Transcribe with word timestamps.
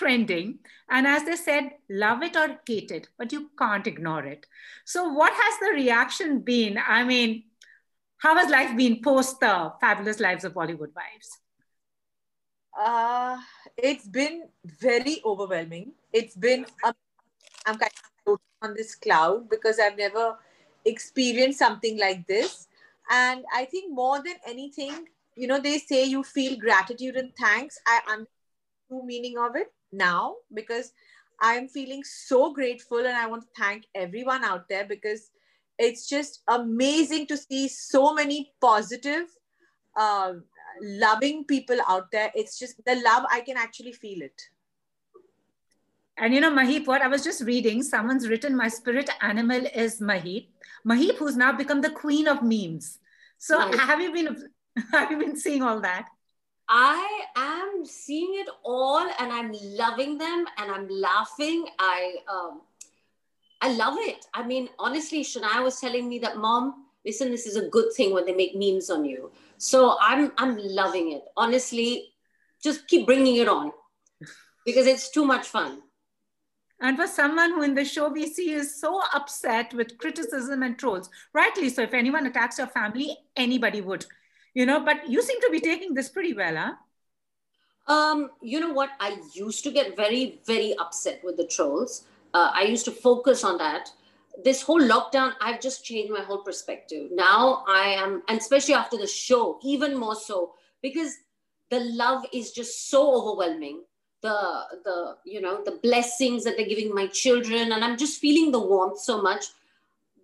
trending. 0.00 0.58
And 0.88 1.06
as 1.06 1.24
they 1.24 1.36
said, 1.36 1.72
love 1.88 2.22
it 2.22 2.36
or 2.36 2.58
hate 2.66 2.90
it, 2.90 3.08
but 3.18 3.32
you 3.32 3.50
can't 3.58 3.86
ignore 3.86 4.24
it. 4.24 4.46
So, 4.84 5.08
what 5.12 5.32
has 5.32 5.58
the 5.60 5.74
reaction 5.74 6.40
been? 6.40 6.78
I 6.78 7.04
mean, 7.04 7.44
how 8.18 8.34
has 8.36 8.50
life 8.50 8.76
been 8.76 9.00
post 9.02 9.40
the 9.40 9.72
fabulous 9.80 10.18
lives 10.18 10.44
of 10.44 10.54
Bollywood 10.54 10.94
wives? 10.96 11.38
Uh, 12.78 13.36
it's 13.76 14.08
been 14.08 14.48
very 14.64 15.20
overwhelming. 15.24 15.92
It's 16.12 16.34
been, 16.34 16.64
um, 16.82 16.94
I'm 17.66 17.76
kind 17.76 17.92
of 18.26 18.38
on 18.62 18.74
this 18.74 18.94
cloud 18.94 19.50
because 19.50 19.78
I've 19.78 19.98
never 19.98 20.36
experienced 20.84 21.58
something 21.58 21.98
like 21.98 22.26
this. 22.26 22.68
And 23.10 23.44
I 23.54 23.64
think 23.66 23.92
more 23.92 24.22
than 24.22 24.36
anything, 24.46 25.08
you 25.36 25.46
know, 25.46 25.60
they 25.60 25.78
say 25.78 26.04
you 26.04 26.22
feel 26.22 26.56
gratitude 26.56 27.16
and 27.16 27.32
thanks. 27.36 27.78
I 27.86 28.00
understand 28.06 28.28
the 28.88 29.02
meaning 29.04 29.36
of 29.38 29.56
it 29.56 29.72
now 29.92 30.36
because 30.54 30.92
I'm 31.40 31.68
feeling 31.68 32.04
so 32.04 32.52
grateful 32.52 32.98
and 32.98 33.16
I 33.16 33.26
want 33.26 33.42
to 33.42 33.48
thank 33.56 33.86
everyone 33.94 34.44
out 34.44 34.68
there 34.68 34.84
because 34.84 35.30
it's 35.78 36.08
just 36.08 36.42
amazing 36.48 37.26
to 37.28 37.36
see 37.36 37.68
so 37.68 38.12
many 38.12 38.52
positive, 38.60 39.26
uh, 39.96 40.34
loving 40.82 41.44
people 41.44 41.78
out 41.88 42.10
there. 42.12 42.30
It's 42.34 42.58
just 42.58 42.84
the 42.84 42.96
love, 42.96 43.24
I 43.30 43.40
can 43.40 43.56
actually 43.56 43.92
feel 43.92 44.20
it. 44.20 44.40
And 46.18 46.34
you 46.34 46.40
know, 46.40 46.50
Maheep, 46.50 46.86
what 46.86 47.00
I 47.00 47.08
was 47.08 47.24
just 47.24 47.42
reading, 47.42 47.82
someone's 47.82 48.28
written, 48.28 48.54
My 48.54 48.68
spirit 48.68 49.08
animal 49.22 49.62
is 49.74 50.00
Maheep. 50.00 50.48
Maheep, 50.86 51.16
who's 51.16 51.36
now 51.36 51.52
become 51.52 51.80
the 51.80 51.90
queen 51.90 52.28
of 52.28 52.42
memes. 52.42 52.98
So 53.38 53.58
nice. 53.58 53.78
have 53.78 54.00
you 54.00 54.12
been 54.12 54.36
have 54.92 55.10
you 55.10 55.16
been 55.16 55.36
seeing 55.36 55.62
all 55.62 55.80
that? 55.80 56.08
I 56.72 57.24
am 57.34 57.84
seeing 57.84 58.34
it 58.34 58.48
all 58.64 59.00
and 59.00 59.32
I'm 59.32 59.52
loving 59.52 60.16
them 60.18 60.46
and 60.56 60.70
I'm 60.70 60.88
laughing. 60.88 61.66
I 61.80 62.14
um 62.32 62.60
I 63.60 63.72
love 63.72 63.96
it. 63.98 64.24
I 64.32 64.46
mean, 64.46 64.68
honestly, 64.78 65.22
Shanaya 65.22 65.62
was 65.62 65.80
telling 65.80 66.08
me 66.08 66.20
that 66.20 66.36
mom, 66.38 66.86
listen, 67.04 67.30
this 67.30 67.44
is 67.44 67.56
a 67.56 67.68
good 67.68 67.92
thing 67.94 68.14
when 68.14 68.24
they 68.24 68.32
make 68.32 68.54
memes 68.54 68.88
on 68.88 69.04
you. 69.04 69.32
So 69.58 69.96
I'm 70.00 70.32
I'm 70.38 70.56
loving 70.58 71.12
it. 71.12 71.24
Honestly, 71.36 72.12
just 72.62 72.86
keep 72.86 73.04
bringing 73.04 73.36
it 73.36 73.48
on 73.48 73.72
because 74.64 74.86
it's 74.86 75.10
too 75.10 75.24
much 75.24 75.48
fun. 75.48 75.82
And 76.80 76.96
for 76.96 77.08
someone 77.08 77.50
who 77.50 77.62
in 77.62 77.74
the 77.74 77.84
show 77.84 78.08
we 78.08 78.26
see 78.26 78.52
is 78.52 78.80
so 78.80 79.02
upset 79.12 79.74
with 79.74 79.98
criticism 79.98 80.62
and 80.62 80.78
trolls, 80.78 81.10
rightly 81.34 81.68
so. 81.68 81.82
If 81.82 81.92
anyone 81.92 82.26
attacks 82.26 82.58
your 82.58 82.68
family, 82.68 83.18
anybody 83.36 83.80
would, 83.80 84.06
you 84.54 84.66
know. 84.66 84.84
But 84.84 85.08
you 85.08 85.22
seem 85.22 85.40
to 85.40 85.50
be 85.50 85.60
taking 85.60 85.94
this 85.94 86.08
pretty 86.08 86.34
well, 86.34 86.56
huh? 86.56 86.74
Um, 87.92 88.30
you 88.40 88.60
know 88.60 88.72
what? 88.72 88.90
I 89.00 89.18
used 89.34 89.64
to 89.64 89.70
get 89.70 89.96
very, 89.96 90.40
very 90.46 90.74
upset 90.78 91.20
with 91.24 91.36
the 91.36 91.46
trolls. 91.46 92.04
Uh, 92.32 92.50
I 92.54 92.62
used 92.62 92.84
to 92.84 92.92
focus 92.92 93.42
on 93.42 93.58
that. 93.58 93.90
This 94.44 94.62
whole 94.62 94.80
lockdown, 94.80 95.32
I've 95.40 95.60
just 95.60 95.84
changed 95.84 96.12
my 96.12 96.20
whole 96.20 96.42
perspective. 96.42 97.10
Now 97.12 97.64
I 97.66 97.96
am, 97.98 98.22
and 98.28 98.38
especially 98.38 98.74
after 98.74 98.96
the 98.96 99.06
show, 99.06 99.58
even 99.62 99.98
more 99.98 100.14
so, 100.14 100.54
because 100.82 101.16
the 101.70 101.80
love 101.80 102.24
is 102.32 102.52
just 102.52 102.90
so 102.90 103.14
overwhelming 103.14 103.82
the 104.22 104.62
the 104.84 105.16
you 105.24 105.40
know 105.40 105.62
the 105.64 105.78
blessings 105.82 106.44
that 106.44 106.56
they're 106.56 106.66
giving 106.66 106.94
my 106.94 107.06
children 107.06 107.72
and 107.72 107.84
i'm 107.84 107.96
just 107.96 108.20
feeling 108.20 108.52
the 108.52 108.60
warmth 108.60 108.98
so 108.98 109.20
much 109.22 109.46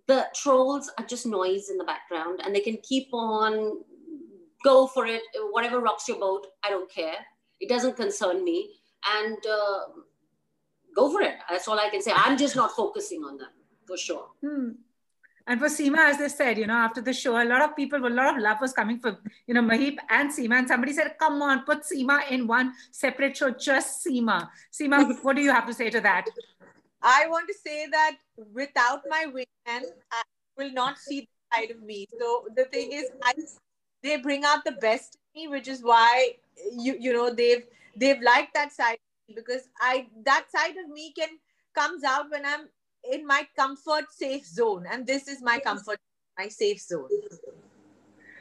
the 0.07 0.25
trolls 0.35 0.91
are 0.97 1.05
just 1.05 1.25
noise 1.25 1.69
in 1.69 1.77
the 1.77 1.83
background 1.83 2.39
and 2.43 2.55
they 2.55 2.59
can 2.59 2.77
keep 2.83 3.07
on 3.11 3.79
go 4.63 4.87
for 4.87 5.05
it 5.05 5.21
whatever 5.51 5.79
rocks 5.79 6.07
your 6.07 6.19
boat 6.19 6.47
i 6.63 6.69
don't 6.69 6.91
care 6.91 7.17
it 7.59 7.69
doesn't 7.69 7.95
concern 7.95 8.43
me 8.43 8.71
and 9.17 9.37
uh, 9.45 9.79
go 10.95 11.11
for 11.11 11.21
it 11.21 11.35
that's 11.49 11.67
all 11.67 11.79
i 11.79 11.89
can 11.89 12.01
say 12.01 12.11
i'm 12.15 12.37
just 12.37 12.55
not 12.55 12.71
focusing 12.71 13.23
on 13.23 13.37
them 13.37 13.49
for 13.85 13.97
sure 13.97 14.27
hmm. 14.41 14.69
And 15.49 15.61
for 15.61 15.67
Seema, 15.67 16.09
as 16.09 16.17
they 16.17 16.27
said, 16.27 16.57
you 16.57 16.67
know, 16.67 16.73
after 16.73 17.01
the 17.01 17.13
show, 17.13 17.41
a 17.41 17.45
lot 17.45 17.61
of 17.61 17.73
people, 17.73 18.05
a 18.05 18.09
lot 18.09 18.35
of 18.35 18.43
love 18.43 18.57
was 18.59 18.73
coming 18.73 18.99
for, 18.99 19.17
you 19.47 19.53
know, 19.53 19.61
Maheep 19.61 19.95
and 20.09 20.29
Seema. 20.29 20.59
And 20.59 20.67
somebody 20.67 20.91
said, 20.91 21.15
come 21.17 21.41
on, 21.41 21.63
put 21.63 21.83
Seema 21.83 22.29
in 22.29 22.47
one 22.47 22.73
separate 22.91 23.37
show, 23.37 23.51
just 23.51 24.05
Seema. 24.05 24.49
Seema, 24.73 25.17
what 25.23 25.37
do 25.37 25.41
you 25.41 25.53
have 25.53 25.65
to 25.67 25.73
say 25.73 25.89
to 25.89 26.01
that? 26.01 26.25
I 27.01 27.27
want 27.29 27.47
to 27.47 27.53
say 27.65 27.87
that 27.87 28.17
without 28.53 29.03
my 29.07 29.25
wingman, 29.27 29.83
I 30.11 30.21
will 30.57 30.73
not 30.73 30.97
see 30.97 31.21
the 31.21 31.55
side 31.55 31.71
of 31.71 31.81
me. 31.81 32.07
So 32.19 32.47
the 32.53 32.65
thing 32.65 32.91
is, 32.91 33.05
I, 33.23 33.33
they 34.07 34.17
bring 34.17 34.43
out 34.45 34.63
the 34.63 34.73
best 34.73 35.17
in 35.35 35.41
me, 35.41 35.47
which 35.47 35.67
is 35.67 35.83
why 35.83 36.33
you 36.71 36.95
you 36.99 37.13
know 37.13 37.33
they've 37.33 37.65
they've 37.95 38.21
liked 38.21 38.53
that 38.53 38.73
side 38.73 38.97
because 39.35 39.69
I 39.79 40.07
that 40.25 40.45
side 40.55 40.77
of 40.77 40.89
me 40.89 41.13
can 41.17 41.29
comes 41.75 42.03
out 42.03 42.31
when 42.31 42.45
I'm 42.45 42.67
in 43.11 43.25
my 43.25 43.47
comfort 43.55 44.05
safe 44.11 44.45
zone 44.45 44.85
and 44.91 45.05
this 45.05 45.27
is 45.27 45.41
my 45.41 45.59
comfort 45.59 45.99
my 46.37 46.47
safe 46.47 46.81
zone. 46.81 47.09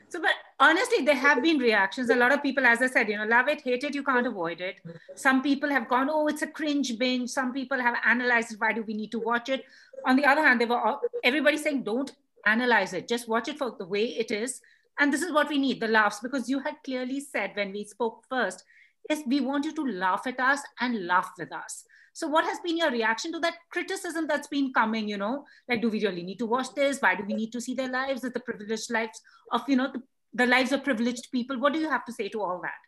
So 0.08 0.20
but 0.20 0.34
honestly 0.60 1.04
there 1.04 1.16
have 1.16 1.42
been 1.42 1.58
reactions. 1.58 2.10
A 2.10 2.16
lot 2.16 2.32
of 2.32 2.42
people 2.42 2.64
as 2.64 2.80
i 2.80 2.86
said 2.86 3.08
you 3.08 3.18
know 3.18 3.24
love 3.24 3.48
it 3.48 3.62
hate 3.62 3.84
it 3.84 3.94
you 3.94 4.04
can't 4.04 4.26
avoid 4.26 4.60
it. 4.60 4.76
Some 5.14 5.42
people 5.42 5.68
have 5.70 5.88
gone 5.88 6.08
oh 6.10 6.28
it's 6.28 6.42
a 6.42 6.46
cringe 6.46 6.96
binge. 6.98 7.28
Some 7.30 7.52
people 7.52 7.80
have 7.80 7.96
analyzed 8.04 8.54
why 8.60 8.72
do 8.72 8.82
we 8.82 8.94
need 8.94 9.10
to 9.12 9.18
watch 9.18 9.48
it? 9.48 9.64
On 10.04 10.16
the 10.16 10.24
other 10.24 10.46
hand 10.46 10.60
they 10.60 10.66
were 10.66 10.80
all, 10.80 11.00
everybody 11.24 11.56
saying 11.56 11.82
don't 11.82 12.12
analyze 12.44 12.92
it. 12.92 13.08
Just 13.08 13.28
watch 13.28 13.48
it 13.48 13.58
for 13.58 13.74
the 13.76 13.86
way 13.86 14.04
it 14.04 14.30
is 14.30 14.60
and 14.98 15.12
this 15.12 15.22
is 15.22 15.32
what 15.32 15.48
we 15.48 15.58
need 15.58 15.80
the 15.80 15.88
laughs 15.88 16.20
because 16.20 16.48
you 16.48 16.60
had 16.60 16.74
clearly 16.84 17.20
said 17.20 17.50
when 17.54 17.72
we 17.72 17.84
spoke 17.84 18.24
first 18.28 18.64
is 19.10 19.22
we 19.26 19.40
want 19.40 19.64
you 19.64 19.74
to 19.74 19.86
laugh 19.86 20.26
at 20.26 20.40
us 20.40 20.60
and 20.80 21.06
laugh 21.06 21.30
with 21.38 21.52
us 21.52 21.84
so 22.16 22.26
what 22.26 22.46
has 22.46 22.58
been 22.60 22.78
your 22.78 22.90
reaction 22.90 23.30
to 23.32 23.38
that 23.40 23.56
criticism 23.70 24.26
that's 24.26 24.48
been 24.48 24.72
coming, 24.72 25.06
you 25.06 25.18
know, 25.18 25.44
like, 25.68 25.82
do 25.82 25.90
we 25.90 26.02
really 26.02 26.22
need 26.22 26.38
to 26.38 26.46
watch 26.46 26.74
this? 26.74 26.98
Why 26.98 27.14
do 27.14 27.24
we 27.26 27.34
need 27.34 27.52
to 27.52 27.60
see 27.60 27.74
their 27.74 27.90
lives? 27.90 28.22
The 28.22 28.40
privileged 28.40 28.90
lives 28.90 29.20
of, 29.52 29.68
you 29.68 29.76
know, 29.76 29.92
the, 29.92 30.02
the 30.32 30.46
lives 30.46 30.72
of 30.72 30.82
privileged 30.82 31.30
people? 31.30 31.58
What 31.58 31.74
do 31.74 31.78
you 31.78 31.90
have 31.90 32.06
to 32.06 32.14
say 32.14 32.30
to 32.30 32.40
all 32.40 32.58
that? 32.62 32.80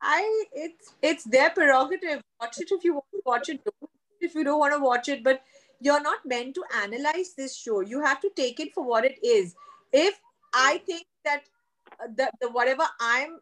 I, 0.00 0.44
it's, 0.52 0.94
it's 1.02 1.24
their 1.24 1.50
prerogative. 1.50 2.20
Watch 2.40 2.60
it 2.60 2.68
if 2.70 2.84
you 2.84 2.92
want 2.92 3.06
to 3.10 3.22
watch 3.26 3.48
it. 3.48 3.60
If 4.20 4.36
you 4.36 4.44
don't 4.44 4.60
want 4.60 4.74
to 4.74 4.80
watch 4.80 5.08
it, 5.08 5.24
but 5.24 5.42
you're 5.80 6.00
not 6.00 6.20
meant 6.24 6.54
to 6.54 6.62
analyze 6.80 7.34
this 7.36 7.56
show. 7.56 7.80
You 7.80 8.02
have 8.02 8.20
to 8.20 8.30
take 8.36 8.60
it 8.60 8.72
for 8.72 8.86
what 8.86 9.04
it 9.04 9.18
is. 9.24 9.56
If 9.92 10.16
I 10.54 10.80
think 10.86 11.04
that 11.24 11.44
the, 12.16 12.30
the 12.40 12.50
whatever 12.50 12.84
I'm 13.00 13.38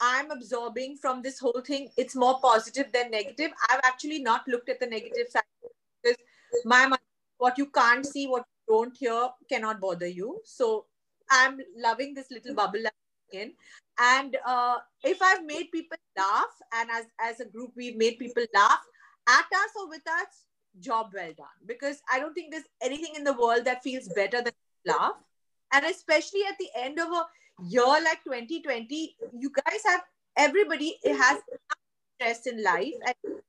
I'm 0.00 0.30
absorbing 0.30 0.96
from 0.96 1.22
this 1.22 1.38
whole 1.38 1.62
thing, 1.64 1.88
it's 1.96 2.16
more 2.16 2.40
positive 2.40 2.90
than 2.92 3.10
negative. 3.10 3.52
I've 3.68 3.80
actually 3.84 4.20
not 4.20 4.46
looked 4.48 4.68
at 4.68 4.80
the 4.80 4.86
negative 4.86 5.28
side 5.30 5.42
because 6.02 6.18
my 6.64 6.86
mind, 6.86 7.00
what 7.38 7.56
you 7.56 7.66
can't 7.66 8.04
see, 8.04 8.26
what 8.26 8.44
you 8.68 8.74
don't 8.74 8.96
hear, 8.96 9.28
cannot 9.48 9.80
bother 9.80 10.06
you. 10.06 10.40
So 10.44 10.86
I'm 11.30 11.60
loving 11.76 12.14
this 12.14 12.30
little 12.30 12.54
bubble 12.54 12.82
in. 13.32 13.52
And 13.98 14.36
uh, 14.44 14.78
if 15.04 15.22
I've 15.22 15.44
made 15.44 15.70
people 15.72 15.96
laugh, 16.16 16.54
and 16.74 16.90
as 16.90 17.06
as 17.20 17.40
a 17.40 17.46
group 17.46 17.72
we've 17.76 17.96
made 17.96 18.18
people 18.18 18.44
laugh 18.54 18.80
at 19.28 19.44
us 19.44 19.70
or 19.78 19.88
with 19.88 20.06
us, 20.06 20.46
job 20.80 21.10
well 21.14 21.32
done. 21.36 21.58
Because 21.66 22.02
I 22.12 22.18
don't 22.18 22.34
think 22.34 22.50
there's 22.50 22.68
anything 22.82 23.14
in 23.16 23.24
the 23.24 23.32
world 23.32 23.64
that 23.64 23.82
feels 23.82 24.08
better 24.08 24.42
than 24.42 24.52
laugh. 24.84 25.14
And 25.76 25.84
especially 25.84 26.44
at 26.48 26.58
the 26.58 26.68
end 26.74 26.98
of 26.98 27.08
a 27.08 27.26
year 27.64 27.84
like 28.04 28.22
2020 28.24 29.16
you 29.32 29.50
guys 29.50 29.80
have 29.86 30.02
everybody 30.36 30.96
has 31.04 31.38
stress 32.14 32.46
in 32.46 32.62
life 32.62 32.92
and 33.06 33.40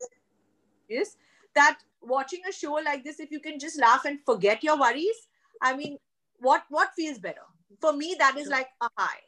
yes 0.88 1.18
that 1.56 1.80
watching 2.02 2.40
a 2.50 2.54
show 2.54 2.74
like 2.74 3.04
this 3.04 3.20
if 3.20 3.32
you 3.32 3.40
can 3.42 3.60
just 3.60 3.80
laugh 3.80 4.06
and 4.06 4.20
forget 4.26 4.64
your 4.64 4.80
worries 4.80 5.28
i 5.62 5.76
mean 5.76 5.98
what 6.40 6.64
what 6.70 6.90
feels 6.96 7.18
better? 7.18 7.42
For 7.82 7.94
me 7.94 8.16
that 8.20 8.38
is 8.38 8.48
like 8.48 8.70
a 8.82 8.90
high 8.98 9.27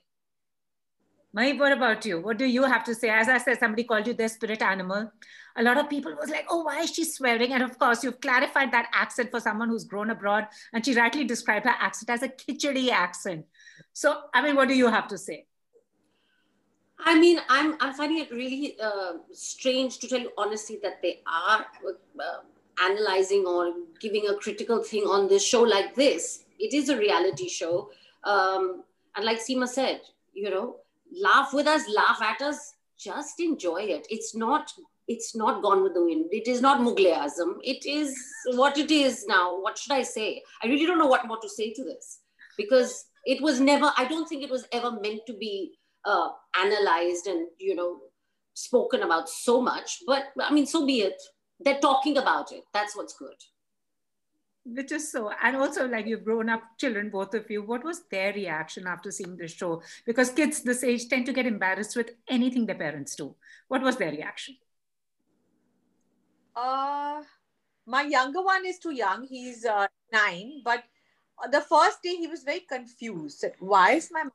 Mahi, 1.32 1.54
what 1.60 1.72
about 1.72 2.06
you? 2.06 2.20
What 2.20 2.38
do 2.38 2.46
you 2.46 2.64
have 2.64 2.84
to 2.86 2.96
say? 2.96 3.10
As 3.10 3.30
I 3.30 3.38
said, 3.38 3.60
somebody 3.60 3.84
called 3.84 4.08
you 4.08 4.14
their 4.16 4.30
spirit 4.30 4.64
animal. 4.64 5.12
A 5.58 5.64
lot 5.64 5.78
of 5.78 5.90
people 5.90 6.16
was 6.20 6.30
like, 6.30 6.46
oh, 6.50 6.64
why 6.64 6.80
is 6.80 6.92
she 6.92 7.04
swearing? 7.04 7.54
And 7.54 7.62
of 7.62 7.78
course, 7.78 8.04
you've 8.04 8.20
clarified 8.20 8.72
that 8.72 8.90
accent 8.94 9.30
for 9.30 9.40
someone 9.40 9.70
who's 9.70 9.84
grown 9.84 10.10
abroad. 10.10 10.48
And 10.74 10.84
she 10.84 10.96
rightly 10.96 11.26
described 11.26 11.66
her 11.66 11.76
accent 11.80 12.10
as 12.10 12.24
a 12.24 12.30
khichdi 12.30 12.90
accent. 12.90 13.46
So, 13.94 14.22
I 14.34 14.42
mean, 14.42 14.56
what 14.56 14.70
do 14.70 14.76
you 14.76 14.88
have 14.88 15.08
to 15.10 15.18
say? 15.18 15.46
I 16.98 17.18
mean, 17.20 17.40
I'm, 17.48 17.76
I'm 17.80 17.94
finding 17.94 18.18
it 18.20 18.32
really 18.32 18.76
uh, 18.82 19.14
strange 19.32 20.00
to 20.00 20.08
tell 20.08 20.20
you 20.20 20.32
honestly 20.38 20.80
that 20.82 21.02
they 21.02 21.22
are 21.28 21.66
uh, 22.20 22.84
analyzing 22.84 23.46
or 23.46 23.74
giving 24.00 24.28
a 24.28 24.36
critical 24.36 24.84
thing 24.84 25.04
on 25.04 25.28
this 25.28 25.46
show 25.46 25.62
like 25.62 25.94
this. 25.94 26.46
It 26.58 26.74
is 26.74 26.90
a 26.90 26.98
reality 26.98 27.48
show. 27.48 27.92
Um, 28.24 28.84
and 29.16 29.26
like 29.26 29.40
Seema 29.40 29.68
said, 29.68 30.02
you 30.34 30.50
know, 30.50 30.78
laugh 31.14 31.54
with 31.54 31.68
us, 31.68 31.84
laugh 31.90 32.22
at 32.22 32.42
us, 32.42 32.74
just 33.00 33.40
enjoy 33.40 33.82
it. 33.84 34.08
It's 34.10 34.36
not 34.36 34.72
it's 35.08 35.36
not 35.36 35.64
gone 35.64 35.82
with 35.82 35.96
the 35.96 36.04
wind. 36.04 36.28
It 36.32 36.48
is 36.48 36.62
not 36.62 36.82
Mughal 36.82 37.18
Azam. 37.18 37.56
It 37.64 37.84
is 37.86 38.16
what 38.54 38.78
it 38.78 38.92
is 38.92 39.26
now. 39.28 39.60
What 39.60 39.76
should 39.76 39.92
I 39.92 40.04
say? 40.04 40.44
I 40.64 40.68
really 40.68 40.86
don't 40.86 41.00
know 41.00 41.08
what 41.08 41.26
more 41.26 41.40
to 41.42 41.50
say 41.50 41.74
to 41.74 41.84
this 41.84 42.20
because 42.58 43.06
it 43.26 43.42
was 43.42 43.60
never 43.60 43.92
i 43.98 44.06
don't 44.06 44.28
think 44.30 44.44
it 44.44 44.50
was 44.50 44.66
ever 44.72 44.92
meant 44.92 45.22
to 45.28 45.34
be 45.34 45.74
uh, 46.06 46.30
analyzed 46.58 47.28
and 47.28 47.48
you 47.58 47.76
know 47.76 48.00
spoken 48.60 49.04
about 49.04 49.30
so 49.30 49.62
much, 49.62 50.00
but 50.06 50.26
I 50.40 50.52
mean, 50.52 50.66
so 50.66 50.86
be 50.86 51.02
it. 51.02 51.22
They're 51.60 51.80
talking 51.80 52.18
about 52.18 52.52
it. 52.52 52.64
That's 52.74 52.96
what's 52.96 53.16
good. 53.18 53.36
Which 54.66 54.92
is 54.92 55.12
so, 55.12 55.32
and 55.42 55.56
also 55.56 55.88
like 55.88 56.06
you've 56.06 56.26
grown 56.26 56.50
up 56.50 56.62
children, 56.78 57.10
both 57.10 57.34
of 57.34 57.50
you. 57.50 57.64
What 57.64 57.84
was 57.84 58.04
their 58.12 58.34
reaction 58.34 58.88
after 58.88 59.10
seeing 59.10 59.38
the 59.38 59.48
show? 59.48 59.82
Because 60.06 60.30
kids 60.30 60.62
this 60.62 60.84
age 60.84 61.08
tend 61.08 61.26
to 61.28 61.34
get 61.34 61.48
embarrassed 61.48 61.96
with 61.96 62.12
anything 62.28 62.66
their 62.66 62.76
parents 62.76 63.16
do. 63.16 63.36
What 63.68 63.82
was 63.82 63.96
their 63.98 64.12
reaction? 64.12 64.58
Uh, 66.56 67.24
my 67.86 68.04
younger 68.04 68.44
one 68.44 68.66
is 68.66 68.80
too 68.80 68.92
young. 68.92 69.26
He's 69.26 69.66
uh, 69.66 69.88
nine, 70.12 70.62
but 70.64 70.84
the 71.52 71.62
first 71.62 72.04
day 72.04 72.16
he 72.16 72.28
was 72.28 72.44
very 72.44 72.60
confused. 72.60 73.46
Why 73.60 73.92
is 73.94 74.10
my 74.12 74.26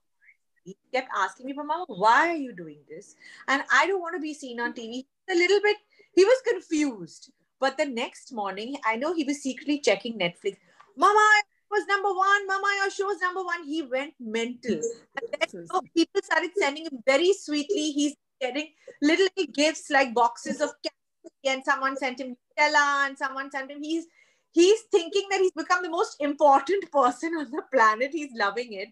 he 0.64 0.76
kept 0.92 1.10
asking 1.14 1.46
me, 1.46 1.52
Mama, 1.52 1.84
why 1.88 2.30
are 2.30 2.36
you 2.36 2.54
doing 2.54 2.78
this? 2.88 3.16
And 3.48 3.62
I 3.70 3.86
don't 3.86 4.00
want 4.00 4.16
to 4.16 4.20
be 4.20 4.32
seen 4.32 4.60
on 4.60 4.72
TV. 4.72 5.04
A 5.30 5.34
little 5.34 5.60
bit, 5.62 5.76
he 6.14 6.24
was 6.24 6.40
confused. 6.48 7.30
But 7.64 7.78
the 7.78 7.86
next 7.86 8.30
morning, 8.30 8.76
I 8.84 8.96
know 8.96 9.14
he 9.14 9.24
was 9.24 9.42
secretly 9.42 9.78
checking 9.80 10.18
Netflix. 10.18 10.58
Mama 10.98 11.26
was 11.70 11.86
number 11.86 12.12
one. 12.12 12.46
Mama, 12.46 12.68
your 12.76 12.90
show's 12.90 13.18
number 13.22 13.42
one. 13.42 13.64
He 13.64 13.80
went 13.80 14.12
mental. 14.20 14.74
And 14.74 15.28
then 15.32 15.48
you 15.50 15.66
know, 15.72 15.80
people 15.96 16.20
started 16.22 16.50
sending 16.58 16.84
him 16.84 16.98
very 17.06 17.32
sweetly. 17.32 17.92
He's 17.92 18.16
getting 18.38 18.68
little 19.00 19.28
gifts 19.54 19.88
like 19.88 20.12
boxes 20.12 20.60
of 20.60 20.72
candy, 20.84 21.56
and 21.56 21.64
someone 21.64 21.96
sent 21.96 22.20
him 22.20 22.36
Nutella, 22.36 23.06
and 23.06 23.16
someone 23.16 23.50
sent 23.50 23.70
him. 23.70 23.82
He's 23.82 24.04
he's 24.52 24.82
thinking 24.92 25.26
that 25.30 25.40
he's 25.40 25.52
become 25.52 25.82
the 25.82 25.88
most 25.88 26.16
important 26.20 26.92
person 26.92 27.32
on 27.38 27.50
the 27.50 27.62
planet. 27.72 28.10
He's 28.12 28.32
loving 28.36 28.74
it 28.74 28.88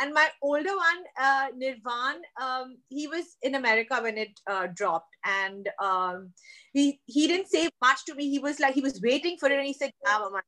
and 0.00 0.14
my 0.14 0.28
older 0.42 0.76
one, 0.76 1.04
uh, 1.20 1.48
Nirvaan, 1.60 2.16
um, 2.40 2.76
he 2.88 3.08
was 3.08 3.36
in 3.42 3.54
America 3.54 3.98
when 4.00 4.16
it 4.16 4.40
uh, 4.46 4.68
dropped, 4.74 5.16
and 5.24 5.68
um, 5.82 6.32
he 6.72 7.00
he 7.06 7.26
didn't 7.26 7.48
say 7.48 7.68
much 7.82 8.04
to 8.06 8.14
me. 8.14 8.28
He 8.30 8.38
was 8.38 8.60
like 8.60 8.74
he 8.74 8.80
was 8.80 9.00
waiting 9.02 9.36
for 9.38 9.50
it, 9.50 9.58
and 9.58 9.66
he 9.66 9.72
said, 9.72 9.92
"Yeah, 10.04 10.18
mama." 10.18 10.42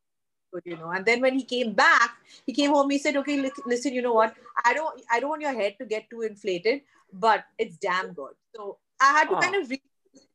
You 0.65 0.77
know. 0.77 0.91
And 0.91 1.05
then 1.05 1.21
when 1.21 1.35
he 1.35 1.45
came 1.45 1.73
back, 1.73 2.11
he 2.47 2.53
came 2.53 2.71
home. 2.71 2.91
He 2.91 2.99
said, 2.99 3.17
"Okay, 3.17 3.51
listen, 3.67 3.93
you 3.93 4.03
know 4.03 4.13
what? 4.13 4.35
I 4.65 4.75
don't, 4.75 5.01
I 5.11 5.21
don't 5.21 5.31
want 5.31 5.43
your 5.43 5.55
head 5.55 5.77
to 5.79 5.87
get 5.87 6.09
too 6.11 6.23
inflated, 6.23 6.83
but 7.13 7.45
it's 7.59 7.77
damn 7.77 8.13
good." 8.13 8.35
So 8.55 8.79
I 9.01 9.13
had 9.13 9.29
to 9.29 9.37
oh. 9.37 9.41
kind 9.41 9.57
of 9.57 9.71
read 9.71 9.83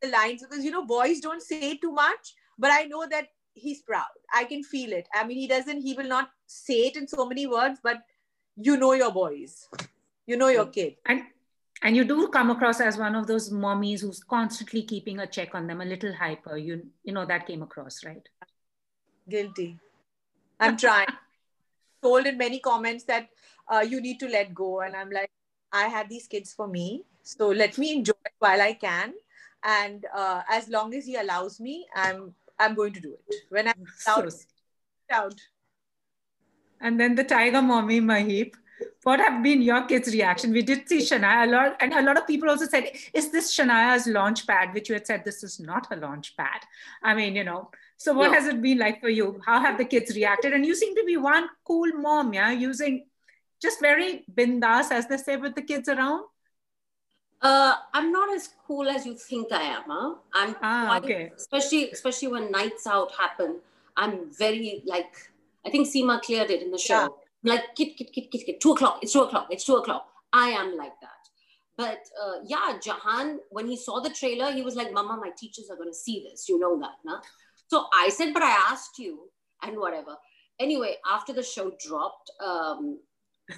the 0.02 0.08
lines 0.08 0.42
because 0.42 0.64
you 0.64 0.70
know 0.70 0.84
boys 0.84 1.20
don't 1.20 1.42
say 1.42 1.76
too 1.76 1.92
much, 1.92 2.34
but 2.58 2.70
I 2.70 2.84
know 2.84 3.06
that 3.08 3.28
he's 3.54 3.82
proud. 3.82 4.04
I 4.34 4.44
can 4.44 4.62
feel 4.62 4.92
it. 4.92 5.08
I 5.14 5.26
mean, 5.26 5.38
he 5.38 5.46
doesn't. 5.46 5.80
He 5.80 5.94
will 5.94 6.08
not 6.08 6.30
say 6.46 6.86
it 6.88 6.96
in 6.96 7.08
so 7.08 7.26
many 7.26 7.46
words, 7.46 7.80
but 7.82 7.98
you 8.56 8.76
know 8.76 8.92
your 8.92 9.12
boys. 9.12 9.68
You 10.26 10.36
know 10.36 10.48
your 10.48 10.66
kid. 10.66 10.96
And 11.06 11.22
and 11.82 11.94
you 11.94 12.04
do 12.04 12.28
come 12.28 12.50
across 12.50 12.80
as 12.80 12.96
one 12.96 13.14
of 13.14 13.26
those 13.26 13.50
mommies 13.50 14.00
who's 14.00 14.22
constantly 14.24 14.82
keeping 14.82 15.20
a 15.20 15.26
check 15.26 15.54
on 15.54 15.66
them 15.66 15.80
a 15.80 15.84
little 15.84 16.12
hyper. 16.12 16.56
You 16.56 16.86
you 17.04 17.12
know 17.12 17.26
that 17.26 17.46
came 17.46 17.62
across 17.62 18.04
right? 18.04 18.28
Guilty. 19.28 19.78
I'm 20.58 20.76
trying. 20.76 21.08
Told 22.02 22.26
in 22.26 22.38
many 22.38 22.60
comments 22.60 23.04
that 23.04 23.28
uh, 23.68 23.84
you 23.86 24.00
need 24.00 24.20
to 24.20 24.28
let 24.28 24.54
go. 24.54 24.80
And 24.80 24.96
i'm 24.96 25.10
like 25.10 25.30
i 25.72 25.86
had 25.88 26.08
these 26.08 26.26
kids 26.26 26.52
for 26.54 26.66
me. 26.66 27.04
So 27.22 27.48
let 27.48 27.76
me 27.76 27.92
enjoy 27.92 28.20
it 28.24 28.32
while 28.38 28.60
i 28.60 28.72
can. 28.72 29.14
And 29.64 30.06
uh, 30.14 30.42
as 30.48 30.68
long 30.68 30.94
as 30.94 31.04
he 31.04 31.16
allows 31.16 31.60
me 31.60 31.86
i'm 31.94 32.34
i'm 32.58 32.74
going 32.74 32.92
to 32.94 33.00
do 33.00 33.14
it. 33.14 33.34
When 33.50 33.68
i'm 33.68 33.86
out, 34.08 34.32
out 35.12 35.34
and 36.80 37.00
then 37.00 37.14
the 37.14 37.24
tiger 37.24 37.62
mommy 37.62 38.00
Maheep. 38.00 38.54
What 39.04 39.20
have 39.20 39.42
been 39.42 39.62
your 39.62 39.86
kids' 39.86 40.12
reaction? 40.12 40.52
We 40.52 40.62
did 40.62 40.88
see 40.88 40.98
Shanaya 40.98 41.46
a 41.46 41.50
lot, 41.50 41.76
and 41.80 41.92
a 41.92 42.02
lot 42.02 42.18
of 42.18 42.26
people 42.26 42.50
also 42.50 42.66
said, 42.66 42.90
"Is 43.14 43.30
this 43.30 43.56
Shanaya's 43.56 44.06
launch 44.06 44.46
pad?" 44.46 44.74
Which 44.74 44.88
you 44.88 44.94
had 44.94 45.06
said 45.06 45.24
this 45.24 45.42
is 45.42 45.60
not 45.60 45.86
a 45.92 45.96
launch 45.96 46.36
pad. 46.36 46.62
I 47.02 47.14
mean, 47.14 47.36
you 47.36 47.44
know. 47.44 47.70
So 47.96 48.12
what 48.12 48.32
no. 48.32 48.34
has 48.34 48.46
it 48.46 48.60
been 48.60 48.78
like 48.78 49.00
for 49.00 49.08
you? 49.08 49.40
How 49.46 49.60
have 49.60 49.78
the 49.78 49.84
kids 49.84 50.14
reacted? 50.14 50.52
And 50.52 50.66
you 50.66 50.74
seem 50.74 50.94
to 50.96 51.04
be 51.04 51.16
one 51.16 51.48
cool 51.64 51.92
mom, 51.92 52.34
yeah, 52.34 52.50
using 52.50 53.06
just 53.62 53.80
very 53.80 54.24
bindas, 54.34 54.90
as 54.90 55.06
they 55.06 55.16
say, 55.16 55.36
with 55.36 55.54
the 55.54 55.62
kids 55.62 55.88
around. 55.88 56.24
Uh, 57.40 57.76
I'm 57.92 58.12
not 58.12 58.34
as 58.34 58.50
cool 58.66 58.88
as 58.88 59.06
you 59.06 59.14
think 59.14 59.52
I 59.52 59.62
am. 59.62 59.82
Huh? 59.86 60.14
I'm 60.34 60.56
ah, 60.62 60.86
quite, 60.86 61.04
okay. 61.04 61.32
especially 61.36 61.90
especially 61.90 62.28
when 62.28 62.50
nights 62.50 62.86
out 62.86 63.12
happen. 63.12 63.60
I'm 63.96 64.32
very 64.32 64.82
like 64.84 65.30
I 65.66 65.70
think 65.70 65.88
Seema 65.88 66.22
cleared 66.22 66.50
it 66.50 66.62
in 66.62 66.70
the 66.70 66.78
show. 66.78 67.02
Yeah. 67.42 67.52
Like, 67.54 67.74
kit, 67.76 67.96
kit, 67.96 68.12
kit, 68.12 68.30
kit, 68.30 68.46
kit, 68.46 68.60
two 68.60 68.72
o'clock, 68.72 69.00
it's 69.02 69.12
two 69.12 69.22
o'clock, 69.22 69.48
it's 69.50 69.64
two 69.64 69.76
o'clock. 69.76 70.06
I 70.32 70.50
am 70.50 70.76
like 70.76 70.92
that. 71.00 71.10
But 71.76 72.00
uh, 72.22 72.36
yeah, 72.46 72.78
Jahan, 72.82 73.38
when 73.50 73.66
he 73.66 73.76
saw 73.76 74.00
the 74.00 74.10
trailer, 74.10 74.50
he 74.52 74.62
was 74.62 74.76
like, 74.76 74.92
Mama, 74.92 75.18
my 75.20 75.30
teachers 75.36 75.68
are 75.70 75.76
going 75.76 75.90
to 75.90 75.94
see 75.94 76.26
this. 76.28 76.48
You 76.48 76.58
know 76.58 76.78
that, 76.80 76.94
nah? 77.04 77.20
So 77.68 77.86
I 77.92 78.08
said, 78.08 78.32
but 78.32 78.42
I 78.42 78.56
asked 78.70 78.98
you, 78.98 79.28
and 79.62 79.78
whatever. 79.78 80.16
Anyway, 80.58 80.96
after 81.06 81.32
the 81.32 81.42
show 81.42 81.72
dropped, 81.78 82.30
um, 82.44 82.98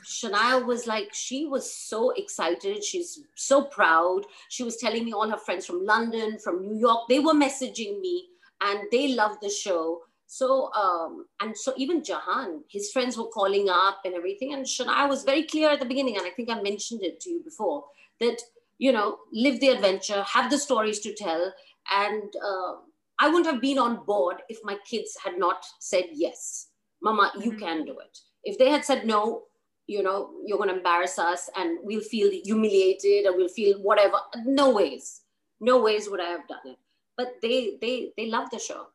Shanaya 0.04 0.64
was 0.64 0.86
like, 0.86 1.14
she 1.14 1.46
was 1.46 1.72
so 1.74 2.10
excited. 2.10 2.84
She's 2.84 3.20
so 3.36 3.64
proud. 3.64 4.22
She 4.48 4.62
was 4.62 4.76
telling 4.76 5.04
me 5.04 5.12
all 5.12 5.30
her 5.30 5.38
friends 5.38 5.64
from 5.66 5.84
London, 5.84 6.38
from 6.38 6.60
New 6.60 6.76
York, 6.78 7.08
they 7.08 7.20
were 7.20 7.32
messaging 7.32 8.00
me 8.00 8.26
and 8.60 8.80
they 8.90 9.08
loved 9.14 9.40
the 9.40 9.48
show. 9.48 10.00
So, 10.30 10.70
um, 10.74 11.24
and 11.40 11.56
so 11.56 11.72
even 11.78 12.04
Jahan, 12.04 12.62
his 12.68 12.92
friends 12.92 13.16
were 13.16 13.28
calling 13.28 13.70
up 13.70 14.00
and 14.04 14.14
everything. 14.14 14.52
And 14.52 14.64
Shanaya 14.64 15.08
was 15.08 15.24
very 15.24 15.42
clear 15.44 15.70
at 15.70 15.80
the 15.80 15.86
beginning, 15.86 16.18
and 16.18 16.26
I 16.26 16.30
think 16.30 16.50
I 16.50 16.60
mentioned 16.60 17.02
it 17.02 17.18
to 17.20 17.30
you 17.30 17.42
before, 17.42 17.84
that, 18.20 18.36
you 18.76 18.92
know, 18.92 19.16
live 19.32 19.58
the 19.58 19.68
adventure, 19.68 20.22
have 20.24 20.50
the 20.50 20.58
stories 20.58 21.00
to 21.00 21.14
tell. 21.14 21.52
And 21.90 22.30
uh, 22.44 22.74
I 23.18 23.28
wouldn't 23.28 23.46
have 23.46 23.62
been 23.62 23.78
on 23.78 24.04
board 24.04 24.42
if 24.50 24.58
my 24.62 24.76
kids 24.86 25.16
had 25.24 25.38
not 25.38 25.64
said 25.80 26.04
yes. 26.12 26.68
Mama, 27.02 27.32
you 27.36 27.52
mm-hmm. 27.52 27.60
can 27.60 27.84
do 27.86 27.98
it. 27.98 28.18
If 28.44 28.58
they 28.58 28.68
had 28.68 28.84
said 28.84 29.06
no, 29.06 29.44
you 29.86 30.02
know, 30.02 30.32
you're 30.44 30.58
going 30.58 30.68
to 30.68 30.76
embarrass 30.76 31.18
us 31.18 31.48
and 31.56 31.78
we'll 31.82 32.02
feel 32.02 32.30
humiliated 32.44 33.24
and 33.24 33.34
we'll 33.34 33.48
feel 33.48 33.78
whatever. 33.78 34.18
No 34.44 34.68
ways. 34.74 35.22
No 35.58 35.80
ways 35.80 36.10
would 36.10 36.20
I 36.20 36.28
have 36.28 36.46
done 36.48 36.66
it. 36.66 36.78
But 37.16 37.36
they 37.40 37.78
they 37.80 38.12
they 38.16 38.26
love 38.26 38.50
the 38.50 38.58
show 38.58 38.88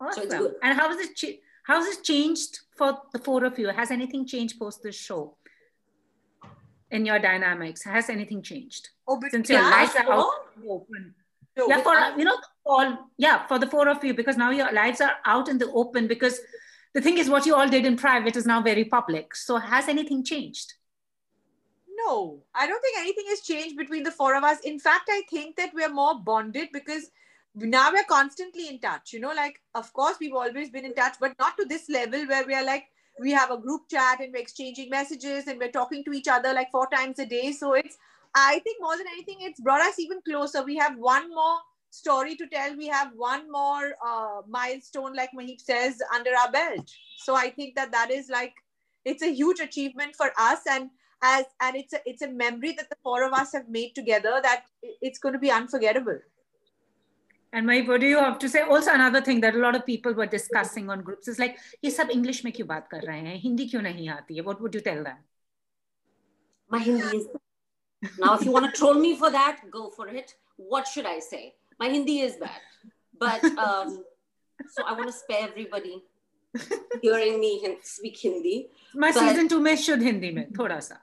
Awesome. 0.00 0.30
So 0.30 0.52
and 0.62 0.78
how 0.78 0.88
has 0.88 1.00
it 1.00 1.16
ch- 1.16 1.40
how 1.64 1.82
has 1.82 1.98
it 1.98 2.04
changed 2.04 2.60
for 2.76 2.98
the 3.12 3.18
four 3.18 3.44
of 3.44 3.58
you? 3.58 3.68
Has 3.68 3.90
anything 3.90 4.26
changed 4.26 4.58
post 4.58 4.82
this 4.82 4.96
show? 4.96 5.36
In 6.90 7.04
your 7.04 7.18
dynamics, 7.18 7.82
has 7.82 8.08
anything 8.08 8.42
changed 8.42 8.90
oh, 9.08 9.20
since 9.28 9.48
your 9.50 9.62
lives 9.62 9.96
are 9.96 10.12
out 10.12 10.30
open? 10.68 11.14
So 11.58 11.68
yeah, 11.68 11.80
for 11.80 11.94
you 12.18 12.24
know, 12.24 12.38
all 12.64 13.10
yeah, 13.16 13.46
for 13.46 13.58
the 13.58 13.66
four 13.66 13.88
of 13.88 14.04
you, 14.04 14.14
because 14.14 14.36
now 14.36 14.50
your 14.50 14.72
lives 14.72 15.00
are 15.00 15.16
out 15.24 15.48
in 15.48 15.58
the 15.58 15.70
open. 15.72 16.06
Because 16.06 16.38
the 16.94 17.00
thing 17.00 17.18
is, 17.18 17.28
what 17.28 17.46
you 17.46 17.54
all 17.54 17.68
did 17.68 17.86
in 17.86 17.96
private 17.96 18.36
is 18.36 18.46
now 18.46 18.62
very 18.62 18.84
public. 18.84 19.34
So 19.34 19.56
has 19.56 19.88
anything 19.88 20.24
changed? 20.24 20.74
No, 21.88 22.42
I 22.54 22.66
don't 22.66 22.80
think 22.80 22.98
anything 22.98 23.24
has 23.30 23.40
changed 23.40 23.76
between 23.76 24.02
the 24.02 24.10
four 24.10 24.36
of 24.36 24.44
us. 24.44 24.60
In 24.60 24.78
fact, 24.78 25.08
I 25.10 25.22
think 25.30 25.56
that 25.56 25.72
we're 25.74 25.92
more 25.92 26.20
bonded 26.20 26.68
because 26.72 27.10
now 27.56 27.90
we're 27.90 28.04
constantly 28.04 28.68
in 28.68 28.78
touch 28.78 29.12
you 29.12 29.20
know 29.20 29.32
like 29.34 29.60
of 29.74 29.92
course 29.92 30.16
we've 30.20 30.34
always 30.34 30.70
been 30.70 30.84
in 30.84 30.94
touch 30.94 31.14
but 31.18 31.32
not 31.38 31.56
to 31.56 31.64
this 31.64 31.88
level 31.88 32.26
where 32.26 32.46
we 32.46 32.54
are 32.54 32.64
like 32.64 32.84
we 33.20 33.30
have 33.32 33.50
a 33.50 33.58
group 33.58 33.82
chat 33.90 34.20
and 34.20 34.32
we're 34.32 34.40
exchanging 34.40 34.90
messages 34.90 35.46
and 35.46 35.58
we're 35.58 35.70
talking 35.70 36.04
to 36.04 36.12
each 36.12 36.28
other 36.28 36.52
like 36.52 36.70
four 36.70 36.86
times 36.88 37.18
a 37.18 37.26
day. 37.26 37.52
So 37.52 37.74
it's 37.74 37.96
i 38.34 38.58
think 38.58 38.76
more 38.80 38.96
than 38.98 39.06
anything 39.06 39.38
it's 39.40 39.60
brought 39.60 39.80
us 39.80 39.98
even 39.98 40.20
closer. 40.22 40.62
We 40.62 40.76
have 40.76 40.96
one 40.98 41.28
more 41.30 41.58
story 41.90 42.36
to 42.36 42.46
tell. 42.48 42.76
We 42.76 42.88
have 42.88 43.12
one 43.16 43.50
more 43.50 43.94
uh, 44.06 44.42
milestone 44.46 45.14
like 45.14 45.30
Maheep 45.32 45.60
says 45.60 46.02
under 46.14 46.30
our 46.36 46.50
belt. 46.50 46.90
So 47.18 47.34
i 47.34 47.48
think 47.50 47.74
that 47.76 47.92
that 47.92 48.10
is 48.10 48.28
like 48.28 48.52
it's 49.04 49.22
a 49.22 49.32
huge 49.32 49.60
achievement 49.60 50.14
for 50.16 50.30
us 50.38 50.60
and 50.68 50.90
as 51.22 51.46
and 51.62 51.76
it's 51.76 51.94
a 51.94 52.00
it's 52.04 52.22
a 52.22 52.28
memory 52.28 52.72
that 52.72 52.90
the 52.90 52.96
four 53.02 53.24
of 53.24 53.32
us 53.32 53.52
have 53.52 53.68
made 53.70 53.94
together 53.94 54.40
that 54.42 54.64
it's 55.00 55.18
going 55.18 55.32
to 55.32 55.38
be 55.38 55.50
unforgettable 55.50 56.18
and 57.53 57.67
my, 57.67 57.81
what 57.81 57.99
do 57.99 58.07
you 58.07 58.17
have 58.17 58.39
to 58.39 58.49
say? 58.49 58.61
Also, 58.61 58.93
another 58.93 59.21
thing 59.21 59.41
that 59.41 59.55
a 59.55 59.57
lot 59.57 59.75
of 59.75 59.85
people 59.85 60.13
were 60.13 60.25
discussing 60.25 60.89
on 60.89 61.01
groups 61.01 61.27
is 61.27 61.39
like, 61.39 61.57
ये 61.83 61.91
सब 61.91 62.11
English 62.11 62.43
में 62.45 62.51
क्यों 62.53 62.67
बात 62.67 62.87
कर 62.91 63.01
रहे 63.01 63.19
हैं? 63.19 63.39
हिंदी 63.41 63.67
क्यों 63.69 63.81
नहीं 63.81 64.09
आती 64.09 64.37
है? 64.37 64.43
What 64.43 64.61
would 64.61 64.73
you 64.73 64.81
tell 64.81 65.03
them? 65.03 65.17
My 66.69 66.79
Hindi 66.79 67.17
is 67.17 67.27
now. 68.17 68.35
If 68.35 68.45
you 68.45 68.51
want 68.51 68.65
to 68.65 68.71
troll 68.71 68.93
me 68.93 69.17
for 69.17 69.29
that, 69.31 69.59
go 69.69 69.89
for 69.89 70.07
it. 70.07 70.35
What 70.55 70.87
should 70.87 71.05
I 71.05 71.19
say? 71.19 71.55
My 71.79 71.89
Hindi 71.89 72.21
is 72.21 72.37
bad, 72.37 72.61
but 73.19 73.43
um, 73.57 74.03
so 74.69 74.83
I 74.85 74.93
want 74.93 75.07
to 75.07 75.13
spare 75.13 75.47
everybody 75.49 76.03
hearing 77.01 77.39
me 77.39 77.77
speak 77.81 78.17
Hindi. 78.17 78.69
My 78.93 79.11
but, 79.11 79.19
season 79.19 79.49
two 79.49 79.59
में 79.59 79.75
should 79.77 80.01
Hindi 80.01 80.31
में 80.31 80.51
थोड़ा 80.53 80.79
सा. 80.81 81.01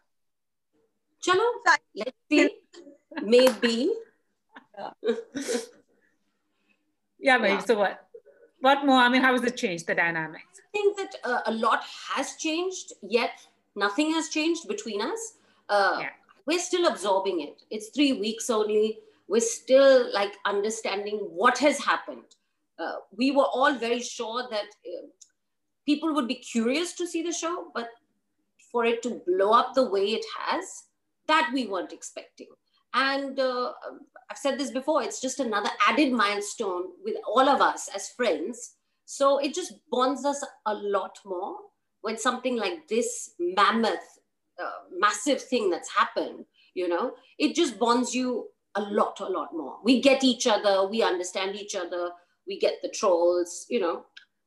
चलो, 1.23 1.45
let's 1.97 2.17
see. 2.31 2.49
Maybe. 3.23 3.91
Yeah, 7.24 7.38
but 7.40 7.50
yeah. 7.50 7.60
so 7.60 7.80
what? 7.80 8.08
What 8.60 8.86
more? 8.86 9.00
I 9.00 9.10
mean, 9.10 9.22
how 9.22 9.34
has 9.34 9.44
it 9.44 9.58
changed 9.58 9.88
the 9.88 9.96
dynamics? 9.96 10.44
I 10.60 10.72
think 10.72 10.98
that 10.98 11.16
uh, 11.24 11.42
a 11.46 11.52
lot 11.52 11.84
has 12.14 12.36
changed, 12.36 12.94
yet 13.02 13.32
nothing 13.76 14.12
has 14.12 14.30
changed 14.30 14.68
between 14.68 15.02
us. 15.02 15.34
Uh, 15.70 15.98
yeah. 16.02 16.10
We're 16.46 16.60
still 16.60 16.88
absorbing 16.88 17.42
it. 17.42 17.64
It's 17.72 17.90
three 17.90 18.14
weeks 18.14 18.50
only. 18.50 19.00
we're 19.28 19.40
still 19.40 20.14
like 20.14 20.34
understanding 20.46 21.18
what 21.42 21.58
has 21.58 21.80
happened. 21.80 22.36
Uh, 22.78 22.96
we 23.18 23.32
were 23.32 23.50
all 23.58 23.74
very 23.74 24.02
sure 24.02 24.48
that 24.50 24.66
uh, 24.86 25.08
people 25.86 26.14
would 26.14 26.28
be 26.28 26.36
curious 26.36 26.94
to 26.94 27.08
see 27.08 27.24
the 27.24 27.32
show, 27.32 27.72
but 27.74 27.88
for 28.72 28.84
it 28.86 29.02
to 29.04 29.22
blow 29.26 29.52
up 29.52 29.74
the 29.74 29.90
way 29.90 30.06
it 30.08 30.26
has, 30.38 30.84
that 31.28 31.50
we 31.54 31.68
weren't 31.68 31.94
expecting. 31.94 32.48
And 32.94 33.40
uh, 33.40 33.74
I've 34.30 34.38
said 34.38 34.60
this 34.60 34.72
before, 34.72 35.04
it's 35.04 35.22
just 35.22 35.40
another 35.40 35.70
added 35.88 36.12
milestone 36.12 36.86
with 37.04 37.16
all 37.28 37.50
of 37.50 37.62
us 37.62 37.90
as 37.94 38.10
friends. 38.10 38.76
So 39.06 39.40
it 39.40 39.54
just 39.54 39.74
bonds 39.92 40.26
us 40.26 40.44
a 40.66 40.74
lot 40.74 41.18
more 41.26 41.56
when 42.02 42.18
something 42.18 42.58
like 42.58 42.88
this 42.88 43.32
mammoth, 43.40 44.20
uh, 44.62 44.72
massive 44.98 45.42
thing 45.42 45.70
that's 45.70 45.90
happened, 45.90 46.46
you 46.74 46.88
know, 46.88 47.14
it 47.40 47.56
just 47.56 47.80
bonds 47.80 48.14
you 48.14 48.48
a 48.76 48.82
lot, 48.82 49.20
a 49.20 49.26
lot 49.26 49.50
more. 49.54 49.78
We 49.84 50.02
get 50.02 50.24
each 50.24 50.48
other, 50.48 50.88
we 50.88 51.02
understand 51.02 51.56
each 51.56 51.76
other, 51.76 52.10
we 52.48 52.60
get 52.60 52.76
the 52.82 52.90
trolls, 52.90 53.66
you 53.70 53.80
know, 53.80 54.06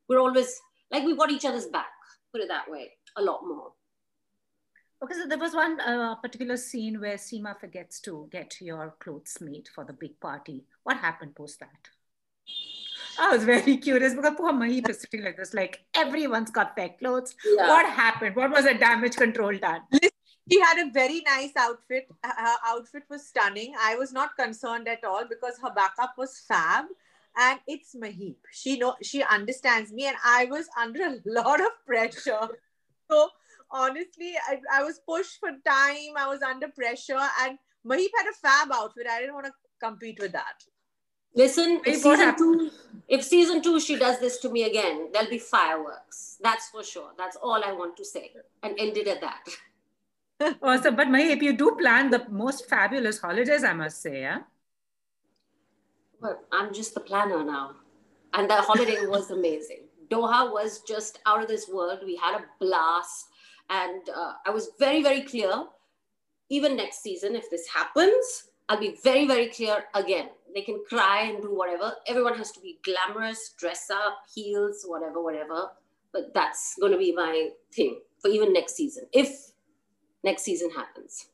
we're 0.08 0.20
always 0.20 0.54
like 0.90 1.04
we've 1.04 1.18
got 1.18 1.30
each 1.30 1.44
other's 1.44 1.66
back, 1.66 1.86
put 2.32 2.42
it 2.42 2.48
that 2.48 2.70
way, 2.70 2.90
a 3.16 3.22
lot 3.22 3.40
more. 3.46 3.72
Okay, 5.02 5.14
so 5.14 5.26
there 5.26 5.38
was 5.38 5.54
one 5.54 5.78
uh, 5.80 6.14
particular 6.16 6.56
scene 6.56 7.00
where 7.00 7.16
Seema 7.16 7.58
forgets 7.58 8.00
to 8.00 8.28
get 8.32 8.60
your 8.60 8.94
clothes 8.98 9.36
made 9.40 9.68
for 9.74 9.84
the 9.84 9.92
big 9.92 10.18
party. 10.20 10.64
What 10.84 10.96
happened 10.96 11.34
post 11.34 11.60
that? 11.60 11.90
I 13.18 13.36
was 13.36 13.44
very 13.44 13.76
curious 13.88 14.14
because 14.14 14.34
poor 14.36 14.52
Maheep 14.52 14.88
is 14.88 15.00
sitting 15.00 15.22
like 15.22 15.36
this, 15.36 15.52
like 15.52 15.84
everyone's 15.94 16.50
got 16.50 16.76
their 16.76 16.90
clothes. 16.98 17.34
Yeah. 17.44 17.68
What 17.68 17.86
happened? 17.86 18.36
What 18.36 18.50
was 18.50 18.64
the 18.64 18.74
damage 18.74 19.16
control 19.16 19.56
done? 19.58 19.82
She 20.50 20.60
had 20.60 20.86
a 20.86 20.90
very 20.90 21.22
nice 21.26 21.52
outfit. 21.56 22.06
Her 22.22 22.56
outfit 22.64 23.02
was 23.10 23.26
stunning. 23.26 23.74
I 23.80 23.96
was 23.96 24.12
not 24.12 24.36
concerned 24.38 24.88
at 24.88 25.04
all 25.04 25.24
because 25.28 25.58
her 25.62 25.74
backup 25.74 26.14
was 26.16 26.40
fab 26.46 26.86
and 27.36 27.60
it's 27.66 27.94
Maheep. 27.94 28.36
She 28.52 28.78
know 28.78 28.94
she 29.02 29.22
understands 29.22 29.92
me, 29.92 30.06
and 30.06 30.16
I 30.24 30.46
was 30.46 30.68
under 30.80 31.02
a 31.02 31.16
lot 31.26 31.60
of 31.60 31.70
pressure. 31.86 32.48
So 33.10 33.28
honestly, 33.70 34.34
I, 34.48 34.60
I 34.72 34.82
was 34.82 35.00
pushed 35.06 35.38
for 35.40 35.50
time. 35.50 36.16
I 36.16 36.26
was 36.28 36.42
under 36.42 36.68
pressure, 36.68 37.20
and 37.42 37.58
Maheep 37.86 38.10
had 38.16 38.28
a 38.30 38.34
fab 38.40 38.68
outfit. 38.72 39.06
I 39.10 39.20
didn't 39.20 39.34
want 39.34 39.46
to 39.46 39.52
compete 39.82 40.18
with 40.20 40.32
that. 40.32 40.64
Listen, 41.34 41.82
if 41.84 42.00
season 42.00 42.36
two, 42.36 42.70
if 43.08 43.22
season 43.22 43.62
two 43.62 43.78
she 43.78 43.96
does 43.96 44.18
this 44.20 44.38
to 44.38 44.48
me 44.48 44.64
again, 44.64 45.10
there'll 45.12 45.28
be 45.28 45.38
fireworks. 45.38 46.38
That's 46.42 46.70
for 46.70 46.82
sure. 46.82 47.10
That's 47.18 47.36
all 47.36 47.62
I 47.62 47.72
want 47.72 47.96
to 47.98 48.04
say, 48.04 48.32
and 48.62 48.78
end 48.78 48.96
it 48.96 49.06
at 49.06 49.20
that. 49.20 49.46
Oh, 50.38 50.54
awesome, 50.62 50.96
but 50.96 51.08
Maheep, 51.08 51.40
you 51.40 51.56
do 51.56 51.74
plan 51.80 52.10
the 52.10 52.26
most 52.28 52.68
fabulous 52.68 53.18
holidays, 53.18 53.64
I 53.64 53.72
must 53.72 54.02
say, 54.02 54.20
yeah. 54.20 54.40
But 56.20 56.44
I'm 56.52 56.74
just 56.74 56.92
the 56.92 57.00
planner 57.00 57.42
now. 57.42 57.76
And 58.34 58.50
that 58.50 58.64
holiday 58.64 59.06
was 59.06 59.30
amazing. 59.30 59.84
Doha 60.10 60.52
was 60.52 60.82
just 60.86 61.20
out 61.24 61.42
of 61.42 61.48
this 61.48 61.68
world. 61.68 62.00
We 62.04 62.16
had 62.16 62.38
a 62.38 62.44
blast. 62.60 63.28
And 63.70 64.08
uh, 64.08 64.34
I 64.44 64.50
was 64.50 64.70
very, 64.78 65.02
very 65.02 65.22
clear. 65.22 65.64
Even 66.48 66.76
next 66.76 67.02
season, 67.02 67.34
if 67.34 67.50
this 67.50 67.66
happens, 67.68 68.50
I'll 68.68 68.78
be 68.80 68.96
very, 69.02 69.26
very 69.26 69.48
clear 69.48 69.84
again. 69.94 70.28
They 70.54 70.62
can 70.62 70.82
cry 70.88 71.22
and 71.22 71.42
do 71.42 71.54
whatever. 71.54 71.92
Everyone 72.06 72.36
has 72.38 72.52
to 72.52 72.60
be 72.60 72.78
glamorous, 72.84 73.54
dress 73.58 73.90
up, 73.90 74.18
heels, 74.32 74.84
whatever, 74.86 75.22
whatever. 75.22 75.70
But 76.12 76.32
that's 76.32 76.76
going 76.80 76.92
to 76.92 76.98
be 76.98 77.12
my 77.12 77.50
thing 77.72 78.00
for 78.20 78.28
even 78.28 78.52
next 78.52 78.76
season, 78.76 79.04
if 79.12 79.52
next 80.24 80.42
season 80.42 80.70
happens. 80.70 81.26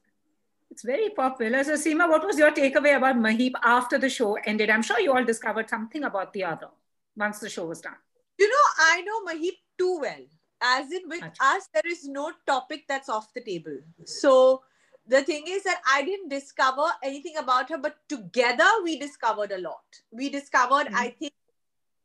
It's 0.71 0.83
very 0.83 1.11
popular. 1.11 1.63
So, 1.63 1.75
Seema, 1.75 2.09
what 2.09 2.27
was 2.27 2.39
your 2.39 2.51
takeaway 2.51 2.97
about 2.97 3.17
Maheep 3.17 3.53
after 3.63 3.99
the 3.99 4.09
show 4.09 4.39
ended? 4.47 4.71
I'm 4.71 4.83
sure 4.83 4.99
you 4.99 5.13
all 5.13 5.25
discovered 5.25 5.69
something 5.69 6.05
about 6.05 6.33
the 6.33 6.45
other 6.45 6.69
once 7.15 7.39
the 7.41 7.51
show 7.51 7.67
was 7.67 7.83
done. 7.83 8.01
You 8.39 8.49
know, 8.49 8.65
I 8.79 9.03
know 9.03 9.21
Maheep 9.27 9.59
too 9.79 9.99
well. 10.01 10.25
As 10.63 10.93
in, 10.93 11.09
with 11.09 11.21
Achha. 11.21 11.57
us, 11.57 11.69
there 11.75 11.87
is 11.87 12.07
no 12.07 12.33
topic 12.47 12.85
that's 12.89 13.09
off 13.09 13.35
the 13.35 13.43
table. 13.43 13.79
So, 14.05 14.63
the 15.07 15.23
thing 15.23 15.45
is 15.49 15.65
that 15.65 15.81
I 15.91 16.03
didn't 16.03 16.29
discover 16.29 16.87
anything 17.03 17.37
about 17.37 17.69
her, 17.71 17.79
but 17.79 17.97
together 18.09 18.69
we 18.85 18.99
discovered 18.99 19.51
a 19.51 19.59
lot. 19.59 19.83
We 20.13 20.31
discovered, 20.31 20.87
mm-hmm. 20.87 20.97
I 20.97 21.15
think, 21.19 21.33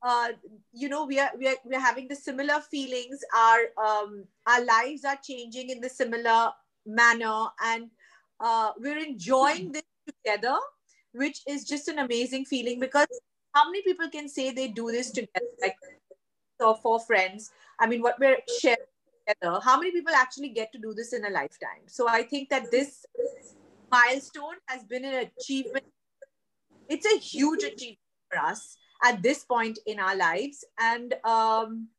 uh, 0.01 0.29
you 0.73 0.89
know, 0.89 1.05
we 1.05 1.19
are, 1.19 1.31
we 1.37 1.47
are 1.47 1.55
we 1.63 1.75
are 1.75 1.79
having 1.79 2.07
the 2.07 2.15
similar 2.15 2.59
feelings. 2.59 3.19
Our 3.35 3.59
um, 3.83 4.25
our 4.47 4.63
lives 4.63 5.05
are 5.05 5.17
changing 5.23 5.69
in 5.69 5.79
the 5.79 5.89
similar 5.89 6.51
manner, 6.85 7.45
and 7.63 7.89
uh, 8.39 8.71
we're 8.79 8.97
enjoying 8.97 9.71
this 9.71 9.83
together, 10.07 10.57
which 11.13 11.41
is 11.47 11.65
just 11.65 11.87
an 11.87 11.99
amazing 11.99 12.45
feeling 12.45 12.79
because 12.79 13.07
how 13.53 13.65
many 13.65 13.81
people 13.83 14.09
can 14.09 14.29
say 14.29 14.51
they 14.51 14.67
do 14.67 14.91
this 14.91 15.11
together, 15.11 15.45
like 15.61 15.75
so 16.59 16.73
four 16.75 16.99
friends? 16.99 17.51
I 17.79 17.87
mean, 17.87 18.01
what 18.01 18.19
we're 18.19 18.37
sharing 18.59 18.77
together, 19.27 19.59
how 19.63 19.77
many 19.77 19.91
people 19.91 20.13
actually 20.15 20.49
get 20.49 20.71
to 20.73 20.79
do 20.79 20.93
this 20.93 21.13
in 21.13 21.25
a 21.25 21.29
lifetime? 21.29 21.85
So 21.87 22.07
I 22.07 22.23
think 22.23 22.49
that 22.49 22.71
this 22.71 23.05
milestone 23.91 24.55
has 24.67 24.83
been 24.83 25.05
an 25.05 25.29
achievement. 25.39 25.85
It's 26.89 27.05
a 27.05 27.17
huge 27.17 27.63
achievement 27.63 27.99
for 28.31 28.39
us 28.39 28.77
at 29.03 29.21
this 29.21 29.43
point 29.43 29.79
in 29.85 29.99
our 29.99 30.15
lives. 30.15 30.65
And 30.79 31.13
um, 31.23 31.89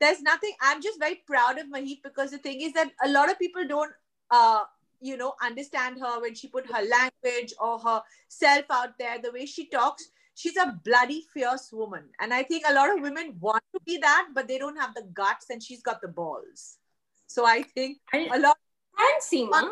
there's 0.00 0.22
nothing, 0.22 0.52
I'm 0.60 0.82
just 0.82 0.98
very 0.98 1.22
proud 1.26 1.58
of 1.58 1.66
Maheep 1.66 2.02
because 2.02 2.30
the 2.30 2.38
thing 2.38 2.60
is 2.60 2.72
that 2.74 2.92
a 3.04 3.08
lot 3.08 3.30
of 3.30 3.38
people 3.38 3.66
don't 3.66 3.92
uh, 4.30 4.64
you 5.00 5.16
know 5.16 5.34
understand 5.42 6.00
her 6.00 6.20
when 6.20 6.34
she 6.34 6.48
put 6.48 6.66
her 6.66 6.82
language 6.82 7.52
or 7.60 7.78
her 7.78 8.02
self 8.28 8.64
out 8.70 8.98
there 8.98 9.20
the 9.22 9.30
way 9.30 9.44
she 9.44 9.68
talks 9.68 10.08
she's 10.34 10.56
a 10.56 10.78
bloody 10.84 11.24
fierce 11.32 11.70
woman. 11.72 12.04
And 12.20 12.34
i 12.34 12.42
think 12.42 12.64
a 12.68 12.74
lot 12.74 12.94
of 12.94 13.00
women 13.00 13.36
want 13.40 13.62
to 13.74 13.80
be 13.86 13.98
that 13.98 14.28
but 14.34 14.48
they 14.48 14.58
don't 14.58 14.76
have 14.76 14.94
the 14.94 15.02
guts 15.12 15.50
and 15.50 15.62
she's 15.62 15.82
got 15.82 16.00
the 16.00 16.08
balls. 16.08 16.78
So 17.26 17.46
i 17.46 17.62
think 17.62 17.98
a 18.14 18.38
lot 18.38 18.56
and 18.98 19.22
Seema. 19.22 19.70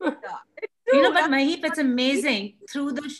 you 0.92 1.02
know 1.02 1.12
but 1.12 1.30
Maheep 1.30 1.64
it's 1.64 1.78
amazing. 1.78 2.54
Through 2.70 2.92
the 2.92 3.18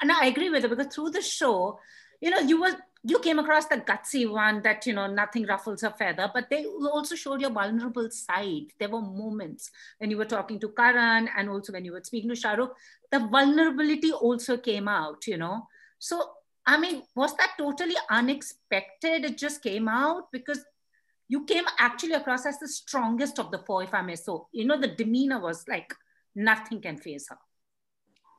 and 0.00 0.12
i 0.12 0.26
agree 0.26 0.50
with 0.50 0.62
her 0.62 0.68
because 0.68 0.94
through 0.94 1.10
the 1.10 1.22
show 1.22 1.78
you 2.20 2.30
know 2.30 2.38
you 2.38 2.60
were 2.60 2.76
you 3.04 3.18
came 3.20 3.38
across 3.38 3.66
the 3.66 3.76
gutsy 3.76 4.28
one 4.30 4.60
that 4.62 4.84
you 4.86 4.92
know 4.92 5.06
nothing 5.06 5.46
ruffles 5.46 5.82
a 5.82 5.90
feather 5.90 6.30
but 6.34 6.50
they 6.50 6.64
also 6.66 7.14
showed 7.14 7.40
your 7.40 7.50
vulnerable 7.50 8.10
side. 8.10 8.66
There 8.78 8.88
were 8.88 9.00
moments 9.00 9.70
when 9.98 10.10
you 10.10 10.16
were 10.16 10.24
talking 10.24 10.58
to 10.60 10.68
karan 10.70 11.28
and 11.36 11.48
also 11.48 11.72
when 11.72 11.84
you 11.84 11.92
were 11.92 12.02
speaking 12.02 12.28
to 12.30 12.34
shahrukh 12.34 12.70
the 13.10 13.20
vulnerability 13.20 14.12
also 14.12 14.56
came 14.56 14.88
out 14.88 15.26
you 15.26 15.36
know 15.36 15.68
so 15.98 16.30
i 16.66 16.78
mean 16.78 17.02
was 17.14 17.34
that 17.36 17.52
totally 17.58 17.96
unexpected? 18.10 19.24
It 19.24 19.38
just 19.38 19.62
came 19.62 19.88
out 19.88 20.30
because 20.32 20.60
you 21.28 21.44
came 21.44 21.64
actually 21.78 22.14
across 22.14 22.46
as 22.46 22.58
the 22.58 22.68
strongest 22.68 23.38
of 23.38 23.50
the 23.50 23.58
four 23.58 23.82
if 23.82 23.92
i 23.94 24.02
may 24.02 24.16
so. 24.16 24.48
You 24.52 24.66
know 24.66 24.80
the 24.80 24.88
demeanor 24.88 25.40
was 25.40 25.66
like 25.68 25.94
nothing 26.34 26.80
can 26.80 26.96
phase 26.96 27.26
her. 27.28 27.38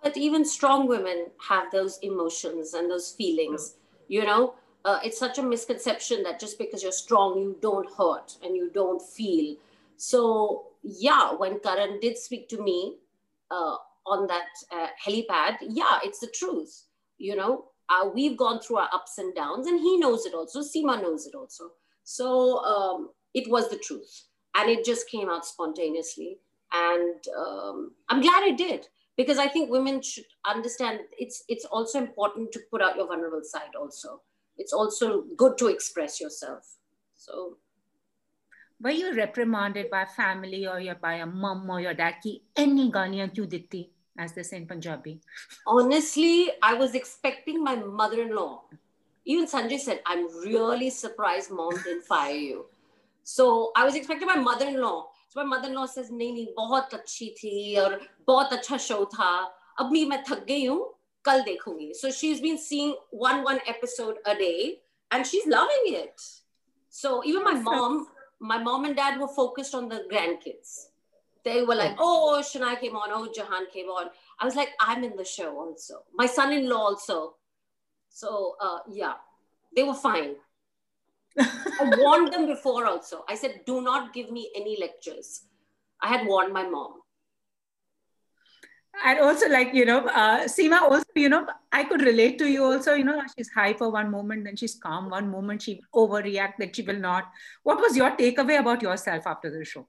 But 0.04 0.16
even 0.16 0.46
strong 0.46 0.88
women 0.88 1.28
have 1.50 1.72
those 1.72 2.00
emotions 2.02 2.74
and 2.74 2.90
those 2.90 3.12
feelings 3.12 3.76
you 4.08 4.26
know? 4.26 4.56
Uh, 4.86 4.98
it's 5.04 5.20
such 5.20 5.38
a 5.38 5.44
misconception 5.44 6.24
that 6.24 6.40
just 6.40 6.58
because 6.58 6.82
you're 6.82 6.92
strong 6.92 7.38
you 7.38 7.58
don't 7.62 7.92
hurt 7.96 8.38
and 8.42 8.56
you 8.56 8.72
don't 8.74 9.02
feel. 9.02 9.56
So 9.98 10.70
yeah 10.84 11.34
when 11.34 11.60
karan 11.60 12.00
did 12.00 12.18
speak 12.18 12.48
to 12.50 12.62
me 12.62 12.98
uh, 13.52 13.76
on 14.06 14.28
that 14.28 14.48
uh, 14.72 14.88
helipad 15.04 15.58
yeah 15.62 16.00
it's 16.04 16.20
the 16.20 16.28
truth 16.28 16.86
you 17.20 17.36
know 17.36 17.66
uh, 17.90 18.10
we've 18.14 18.38
gone 18.38 18.60
through 18.60 18.78
our 18.78 18.90
ups 18.94 19.18
and 19.18 19.36
downs 19.36 19.68
and 19.68 19.80
he 19.80 19.98
knows 19.98 20.26
it 20.26 20.34
also 20.34 20.62
seema 20.62 21.02
knows 21.02 21.28
it 21.28 21.36
also 21.36 21.72
so 22.04 22.60
um, 22.64 23.10
it 23.34 23.50
was 23.50 23.70
the 23.70 23.78
truth 23.78 24.24
and 24.56 24.70
it 24.70 24.84
just 24.84 25.10
came 25.10 25.30
out 25.30 25.46
spontaneously 25.46 26.40
and 26.74 27.16
um, 27.38 27.92
i'm 28.10 28.22
glad 28.22 28.44
it 28.44 28.58
did 28.58 28.88
because 29.20 29.38
I 29.38 29.50
think 29.50 29.70
women 29.70 30.02
should 30.02 30.32
understand 30.48 31.02
it's 31.20 31.44
it's 31.50 31.66
also 31.66 32.00
important 32.00 32.54
to 32.54 32.60
put 32.72 32.82
out 32.82 32.96
your 32.96 33.06
vulnerable 33.06 33.44
side. 33.44 33.76
Also, 33.78 34.22
it's 34.56 34.72
also 34.72 35.26
good 35.36 35.58
to 35.58 35.68
express 35.68 36.22
yourself. 36.22 36.64
So, 37.18 37.58
were 38.82 38.96
you 38.96 39.14
reprimanded 39.14 39.90
by 39.92 40.06
family 40.06 40.66
or 40.66 40.80
your 40.80 40.96
by 40.96 41.16
a 41.16 41.26
mom 41.26 41.70
or 41.70 41.82
your 41.82 41.94
dad? 41.94 42.24
Ki 42.24 42.44
any 42.56 42.90
gaaliyan 42.90 43.36
kyun 43.36 43.52
ditti? 43.52 43.90
As 44.19 44.33
they 44.33 44.45
say 44.45 44.59
in 44.59 44.67
Punjabi. 44.67 45.21
Honestly, 45.67 46.51
I 46.63 46.75
was 46.75 46.95
expecting 46.95 47.63
my 47.63 47.75
mother-in-law. 47.77 48.63
Even 49.27 49.47
Sanjay 49.47 49.81
said, 49.81 50.03
"I'm 50.07 50.29
really 50.45 50.91
surprised 50.91 51.51
mom 51.51 51.75
didn't 51.83 52.05
fire 52.05 52.37
you." 52.37 52.67
So 53.25 53.73
I 53.75 53.85
was 53.85 53.97
expecting 53.97 54.29
my 54.29 54.37
mother-in-law 54.37 55.09
so 55.35 55.43
my 55.43 55.57
mother-in-law 55.57 55.87
says 55.87 56.11
नहीं 56.11 56.33
नहीं 56.33 56.47
बहुत 56.57 56.95
अच्छी 56.95 57.29
थी 57.39 57.77
और 57.83 58.01
बहुत 58.27 58.53
अच्छा 58.53 58.77
show 58.87 59.05
था 59.15 59.31
अब 59.81 59.91
भी 59.93 60.05
मैं 60.07 60.23
थक 60.29 60.45
गई 60.49 60.65
हूँ 60.65 60.83
कल 61.25 61.43
देखूंगी 61.43 61.91
so 62.01 62.11
she's 62.19 62.41
been 62.45 62.59
seeing 62.65 62.93
one 63.23 63.43
one 63.49 63.59
episode 63.73 64.21
a 64.33 64.35
day 64.41 64.81
and 65.11 65.27
she's 65.31 65.49
loving 65.55 65.89
it 66.03 66.27
so 67.01 67.13
even 67.31 67.43
my 67.49 67.55
mom 67.69 68.07
my 68.53 68.59
mom 68.69 68.85
and 68.85 68.97
dad 69.01 69.19
were 69.21 69.33
focused 69.41 69.75
on 69.81 69.89
the 69.95 70.01
grandkids 70.13 70.77
they 71.44 71.64
were 71.64 71.76
like 71.76 71.96
oh 72.00 72.42
Shanaya 72.44 72.80
came 72.80 72.96
on 72.96 73.10
oh 73.12 73.32
Jahan 73.34 73.66
came 73.72 73.88
on 73.88 74.10
I 74.40 74.46
was 74.46 74.56
like, 74.56 74.70
I'm 74.80 75.04
in 75.04 75.16
the 75.18 75.26
show 75.26 75.58
also. 75.58 76.04
My 76.14 76.26
son-in-law 76.26 76.78
also. 76.78 77.36
So 78.10 78.56
uh, 78.62 78.80
yeah, 78.90 79.14
they 79.76 79.84
were 79.84 79.94
fine. 79.94 80.36
I 81.38 81.96
warned 81.98 82.34
them 82.34 82.48
before 82.48 82.86
also. 82.86 83.26
I 83.28 83.36
said, 83.36 83.62
do 83.66 83.82
not 83.82 84.14
give 84.14 84.32
me 84.32 84.50
any 84.56 84.78
lectures. 84.80 85.42
I 86.02 86.08
had 86.08 86.26
warned 86.26 86.54
my 86.54 86.64
mom. 86.64 86.94
And 89.06 89.20
also, 89.20 89.48
like, 89.48 89.74
you 89.74 89.86
know, 89.86 90.08
uh, 90.08 90.44
Seema, 90.46 90.82
also, 90.82 91.06
you 91.16 91.30
know, 91.30 91.48
I 91.72 91.84
could 91.84 92.02
relate 92.02 92.38
to 92.40 92.48
you 92.50 92.66
also. 92.66 92.96
You 92.96 93.06
know, 93.06 93.22
she's 93.38 93.50
hyper 93.50 93.90
one 93.90 94.10
moment, 94.12 94.44
then 94.44 94.58
she's 94.58 94.76
calm 94.76 95.10
one 95.10 95.30
moment, 95.30 95.62
she 95.62 95.82
overreact, 95.96 96.54
then 96.60 96.74
she 96.74 96.82
will 96.82 97.00
not. 97.00 97.32
What 97.64 97.80
was 97.80 97.96
your 97.96 98.12
takeaway 98.12 98.60
about 98.60 98.82
yourself 98.82 99.28
after 99.28 99.50
the 99.52 99.64
show? 99.64 99.88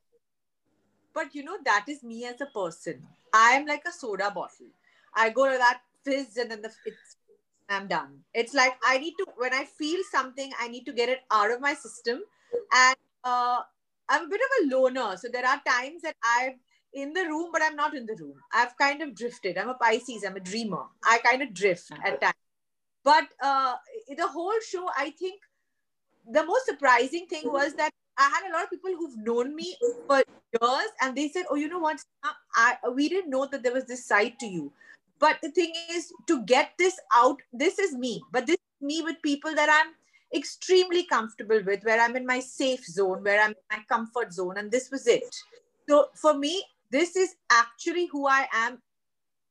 But, 1.14 1.34
you 1.34 1.44
know, 1.44 1.58
that 1.64 1.86
is 1.88 2.02
me 2.02 2.24
as 2.24 2.40
a 2.40 2.46
person. 2.46 3.06
I 3.32 3.52
am 3.52 3.66
like 3.66 3.82
a 3.86 3.92
soda 3.92 4.30
bottle. 4.30 4.66
I 5.14 5.30
go 5.30 5.50
to 5.50 5.58
that 5.58 5.80
fizz 6.04 6.36
and 6.36 6.50
then 6.50 6.62
the, 6.62 6.70
it's 6.86 7.16
I'm 7.70 7.86
done. 7.86 8.18
It's 8.34 8.52
like 8.52 8.74
I 8.84 8.98
need 8.98 9.14
to 9.18 9.26
when 9.36 9.54
I 9.54 9.64
feel 9.64 10.00
something, 10.10 10.50
I 10.60 10.68
need 10.68 10.84
to 10.86 10.92
get 10.92 11.08
it 11.08 11.20
out 11.30 11.52
of 11.52 11.60
my 11.60 11.74
system. 11.74 12.20
And 12.74 12.96
uh, 13.22 13.60
I'm 14.08 14.24
a 14.24 14.28
bit 14.28 14.40
of 14.40 14.72
a 14.72 14.76
loner, 14.76 15.16
so 15.16 15.28
there 15.32 15.46
are 15.46 15.60
times 15.66 16.02
that 16.02 16.16
I'm 16.24 16.54
in 16.92 17.12
the 17.12 17.24
room, 17.24 17.50
but 17.52 17.62
I'm 17.62 17.76
not 17.76 17.94
in 17.94 18.06
the 18.06 18.16
room. 18.20 18.34
I've 18.52 18.76
kind 18.76 19.02
of 19.02 19.14
drifted. 19.14 19.56
I'm 19.56 19.68
a 19.68 19.74
Pisces. 19.74 20.24
I'm 20.24 20.36
a 20.36 20.40
dreamer. 20.40 20.82
I 21.04 21.18
kind 21.18 21.42
of 21.42 21.54
drift 21.54 21.92
at 22.04 22.20
times. 22.20 22.34
But 23.04 23.28
uh, 23.40 23.76
the 24.16 24.26
whole 24.26 24.58
show, 24.68 24.90
I 24.96 25.10
think 25.10 25.40
the 26.28 26.44
most 26.44 26.66
surprising 26.66 27.26
thing 27.26 27.52
was 27.52 27.74
that 27.74 27.92
I 28.18 28.28
had 28.28 28.50
a 28.50 28.52
lot 28.52 28.64
of 28.64 28.70
people 28.70 28.90
who've 28.96 29.16
known 29.18 29.54
me 29.56 29.76
for 30.06 30.22
years, 30.60 30.90
and 31.00 31.16
they 31.16 31.28
said, 31.28 31.46
"Oh, 31.50 31.56
you 31.56 31.68
know 31.68 31.78
what? 31.78 32.02
I, 32.54 32.76
we 32.94 33.08
didn't 33.08 33.30
know 33.30 33.46
that 33.46 33.62
there 33.62 33.72
was 33.72 33.86
this 33.86 34.06
side 34.06 34.38
to 34.40 34.46
you." 34.46 34.72
But 35.18 35.38
the 35.42 35.50
thing 35.50 35.72
is, 35.90 36.12
to 36.26 36.42
get 36.44 36.72
this 36.78 36.98
out, 37.14 37.38
this 37.52 37.78
is 37.78 37.94
me, 37.94 38.22
but 38.32 38.46
this 38.46 38.56
is 38.56 38.86
me 38.86 39.02
with 39.02 39.22
people 39.22 39.54
that 39.54 39.68
I'm 39.70 39.94
extremely 40.38 41.04
comfortable 41.04 41.62
with, 41.64 41.84
where 41.84 42.00
I'm 42.00 42.16
in 42.16 42.26
my 42.26 42.40
safe 42.40 42.84
zone, 42.84 43.22
where 43.24 43.40
I'm 43.40 43.50
in 43.50 43.56
my 43.70 43.84
comfort 43.88 44.32
zone, 44.32 44.56
and 44.58 44.70
this 44.70 44.90
was 44.90 45.06
it. 45.06 45.24
So 45.88 46.06
for 46.14 46.34
me, 46.34 46.64
this 46.90 47.16
is 47.16 47.36
actually 47.50 48.06
who 48.06 48.26
I 48.26 48.48
am 48.52 48.80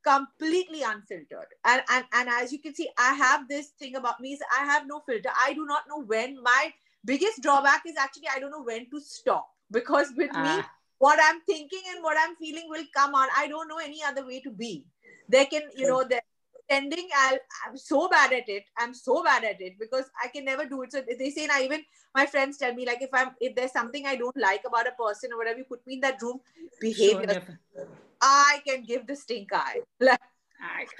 completely 0.03 0.81
unfiltered 0.83 1.47
and, 1.65 1.81
and 1.89 2.05
and 2.13 2.29
as 2.29 2.53
you 2.53 2.59
can 2.59 2.73
see 2.73 2.89
i 2.97 3.13
have 3.13 3.47
this 3.49 3.67
thing 3.79 3.95
about 3.95 4.19
me 4.21 4.31
is 4.33 4.39
i 4.57 4.63
have 4.63 4.87
no 4.87 5.01
filter 5.01 5.29
i 5.37 5.53
do 5.53 5.65
not 5.65 5.83
know 5.89 6.01
when 6.03 6.41
my 6.41 6.73
biggest 7.05 7.41
drawback 7.41 7.83
is 7.85 7.95
actually 7.97 8.27
i 8.33 8.39
don't 8.39 8.51
know 8.51 8.63
when 8.63 8.89
to 8.89 8.99
stop. 8.99 9.49
Because 9.71 10.07
with 10.17 10.31
me 10.31 10.53
ah. 10.57 10.69
what 10.97 11.19
i'm 11.21 11.41
thinking 11.41 11.81
and 11.93 12.03
what 12.03 12.17
i'm 12.19 12.35
feeling 12.35 12.67
will 12.69 12.85
come 12.95 13.13
out 13.15 13.29
i 13.37 13.47
don't 13.47 13.67
know 13.67 13.77
any 13.77 14.03
other 14.03 14.25
way 14.25 14.41
to 14.41 14.51
be. 14.51 14.85
They 15.27 15.45
can 15.45 15.63
you 15.75 15.87
know 15.87 16.03
they're 16.03 16.21
pretending 16.53 17.07
i 17.15 17.37
am 17.67 17.77
so 17.77 18.09
bad 18.09 18.33
at 18.33 18.49
it. 18.49 18.63
I'm 18.77 18.93
so 18.93 19.23
bad 19.23 19.43
at 19.43 19.61
it 19.61 19.77
because 19.79 20.05
i 20.23 20.27
can 20.27 20.45
never 20.45 20.65
do 20.65 20.81
it. 20.83 20.91
So 20.91 21.03
they 21.19 21.29
say 21.29 21.45
now 21.47 21.59
even 21.61 21.83
my 22.15 22.25
friends 22.25 22.57
tell 22.57 22.73
me 22.73 22.85
like 22.85 23.01
if 23.01 23.09
i'm 23.13 23.31
if 23.39 23.55
there's 23.55 23.71
something 23.71 24.05
i 24.05 24.15
don't 24.15 24.37
like 24.37 24.61
about 24.65 24.87
a 24.87 24.91
person 24.91 25.31
or 25.33 25.37
whatever 25.37 25.59
you 25.59 25.65
put 25.65 25.85
me 25.85 25.95
in 25.95 25.99
that 26.01 26.21
room 26.21 26.39
behave 26.79 27.17
sure, 27.31 27.87
i 28.21 28.61
can 28.67 28.83
give 28.83 29.07
the 29.07 29.15
stink 29.15 29.49
eye. 29.53 29.81
Like 29.99 30.19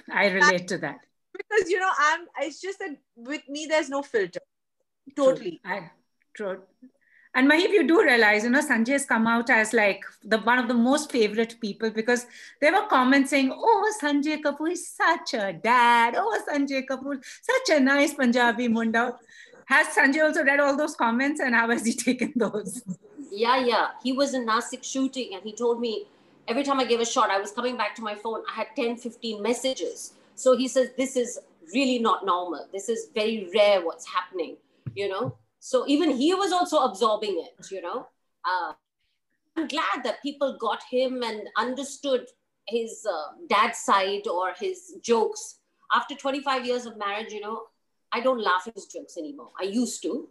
I, 0.10 0.26
I 0.26 0.32
relate 0.32 0.68
to 0.70 0.78
that. 0.80 1.00
because 1.34 1.70
you 1.70 1.80
know 1.80 1.92
i'm 1.98 2.28
it's 2.42 2.62
just 2.62 2.80
that 2.80 2.96
with 3.16 3.48
me 3.50 3.66
there's 3.70 3.90
no 3.90 4.02
filter 4.02 4.40
totally 5.16 5.60
true. 5.64 5.74
I, 5.74 5.92
true 6.34 6.62
and 7.36 7.50
Maheep, 7.50 7.70
you 7.70 7.88
do 7.88 8.02
realize, 8.04 8.44
you 8.44 8.50
know, 8.50 8.62
Sanjay 8.62 8.94
has 8.94 9.06
come 9.06 9.28
out 9.28 9.50
as 9.50 9.72
like 9.72 10.04
the 10.24 10.40
one 10.40 10.58
of 10.58 10.68
the 10.68 10.74
most 10.74 11.12
favorite 11.12 11.56
people 11.62 11.92
because 11.92 12.26
there 12.60 12.74
were 12.74 12.88
comments 12.88 13.30
saying, 13.30 13.52
"Oh, 13.56 13.94
Sanjay 14.02 14.42
Kapoor 14.42 14.72
is 14.72 14.88
such 14.88 15.36
a 15.36 15.54
dad. 15.54 16.16
Oh, 16.18 16.42
Sanjay 16.48 16.86
Kapoor, 16.88 17.24
such 17.42 17.78
a 17.78 17.80
nice 17.80 18.14
Punjabi 18.14 18.68
munda." 18.68 19.18
Has 19.66 19.88
Sanjay 19.96 20.24
also 20.24 20.44
read 20.44 20.60
all 20.60 20.76
those 20.76 20.96
comments, 20.96 21.40
and 21.40 21.54
how 21.54 21.70
has 21.70 21.86
he 21.86 21.94
taken 22.06 22.34
those? 22.36 22.82
Yeah, 23.32 23.64
yeah. 23.64 23.88
He 24.02 24.12
was 24.12 24.34
in 24.34 24.48
Nasik 24.48 24.84
shooting, 24.84 25.36
and 25.36 25.44
he 25.44 25.54
told 25.54 25.80
me 25.80 26.08
every 26.48 26.64
time 26.64 26.80
I 26.80 26.86
gave 26.86 27.00
a 27.00 27.06
shot, 27.06 27.30
I 27.30 27.40
was 27.40 27.52
coming 27.52 27.78
back 27.78 27.94
to 27.98 28.02
my 28.02 28.16
phone. 28.16 28.42
I 28.52 28.56
had 28.56 28.68
10, 28.76 28.98
15 28.98 29.44
messages. 29.44 30.14
So 30.34 30.58
he 30.58 30.68
says, 30.68 30.90
"This 30.98 31.16
is 31.16 31.38
really 31.76 32.00
not 32.00 32.26
normal. 32.26 32.68
This 32.74 32.90
is 32.90 33.10
very 33.14 33.48
rare. 33.54 33.86
What's 33.86 34.08
happening?" 34.08 34.58
You 34.96 35.10
know 35.10 35.38
so 35.60 35.86
even 35.88 36.12
he 36.12 36.34
was 36.34 36.52
also 36.52 36.80
absorbing 36.80 37.46
it, 37.46 37.72
you 37.72 37.82
know. 37.82 38.08
Uh, 38.46 38.74
I'm 39.58 39.68
glad 39.68 40.04
that 40.04 40.22
people 40.24 40.58
got 40.60 40.82
him 40.90 41.22
and 41.22 41.42
understood 41.58 42.26
his 42.68 43.06
uh, 43.10 43.34
dad's 43.50 43.80
side 43.80 44.28
or 44.28 44.54
his 44.58 44.96
jokes. 45.02 45.60
After 45.94 46.16
25 46.16 46.66
years 46.66 46.86
of 46.86 46.98
marriage, 46.98 47.34
you 47.34 47.42
know, 47.42 47.64
I 48.12 48.22
don't 48.22 48.42
laugh 48.42 48.64
at 48.68 48.76
his 48.76 48.86
jokes 48.86 49.18
anymore. 49.18 49.50
I 49.60 49.64
used 49.64 50.02
to. 50.04 50.30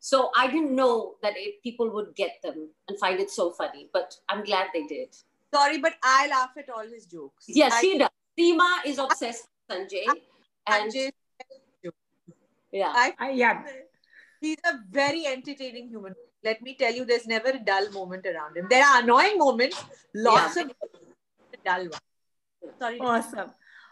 So 0.00 0.30
I 0.36 0.46
didn't 0.46 0.74
know 0.74 1.16
that 1.22 1.34
people 1.62 1.90
would 1.90 2.14
get 2.14 2.40
them 2.42 2.70
and 2.88 2.98
find 2.98 3.20
it 3.20 3.30
so 3.30 3.50
funny, 3.50 3.88
but 3.92 4.14
I'm 4.28 4.44
glad 4.44 4.68
they 4.72 4.84
did. 4.84 5.14
Sorry, 5.52 5.78
but 5.78 5.94
I 6.02 6.28
laugh 6.28 6.50
at 6.56 6.70
all 6.70 6.86
his 6.86 7.06
jokes. 7.06 7.44
Yes, 7.48 7.72
I, 7.74 7.80
she 7.80 7.98
does. 7.98 8.08
Seema 8.38 8.86
is 8.86 8.98
obsessed 8.98 9.48
with 9.68 9.78
Sanjay. 9.78 10.04
And 10.66 10.92
Sanjay. 10.92 11.10
Yeah. 12.76 12.92
I, 12.94 13.14
I, 13.18 13.30
yeah 13.30 13.62
he's 14.40 14.58
a 14.64 14.78
very 14.90 15.26
entertaining 15.26 15.88
human. 15.88 16.14
Let 16.44 16.62
me 16.62 16.76
tell 16.78 16.92
you, 16.92 17.04
there's 17.04 17.26
never 17.26 17.48
a 17.48 17.58
dull 17.58 17.90
moment 17.90 18.26
around 18.26 18.56
him. 18.56 18.66
There 18.70 18.84
are 18.84 19.02
annoying 19.02 19.38
moments, 19.38 19.82
lots 20.14 20.56
yeah. 20.56 20.62
of 20.62 20.72
dull 21.64 21.82
ones. 21.82 22.00
Sorry. 22.78 23.00
Awesome. 23.00 23.50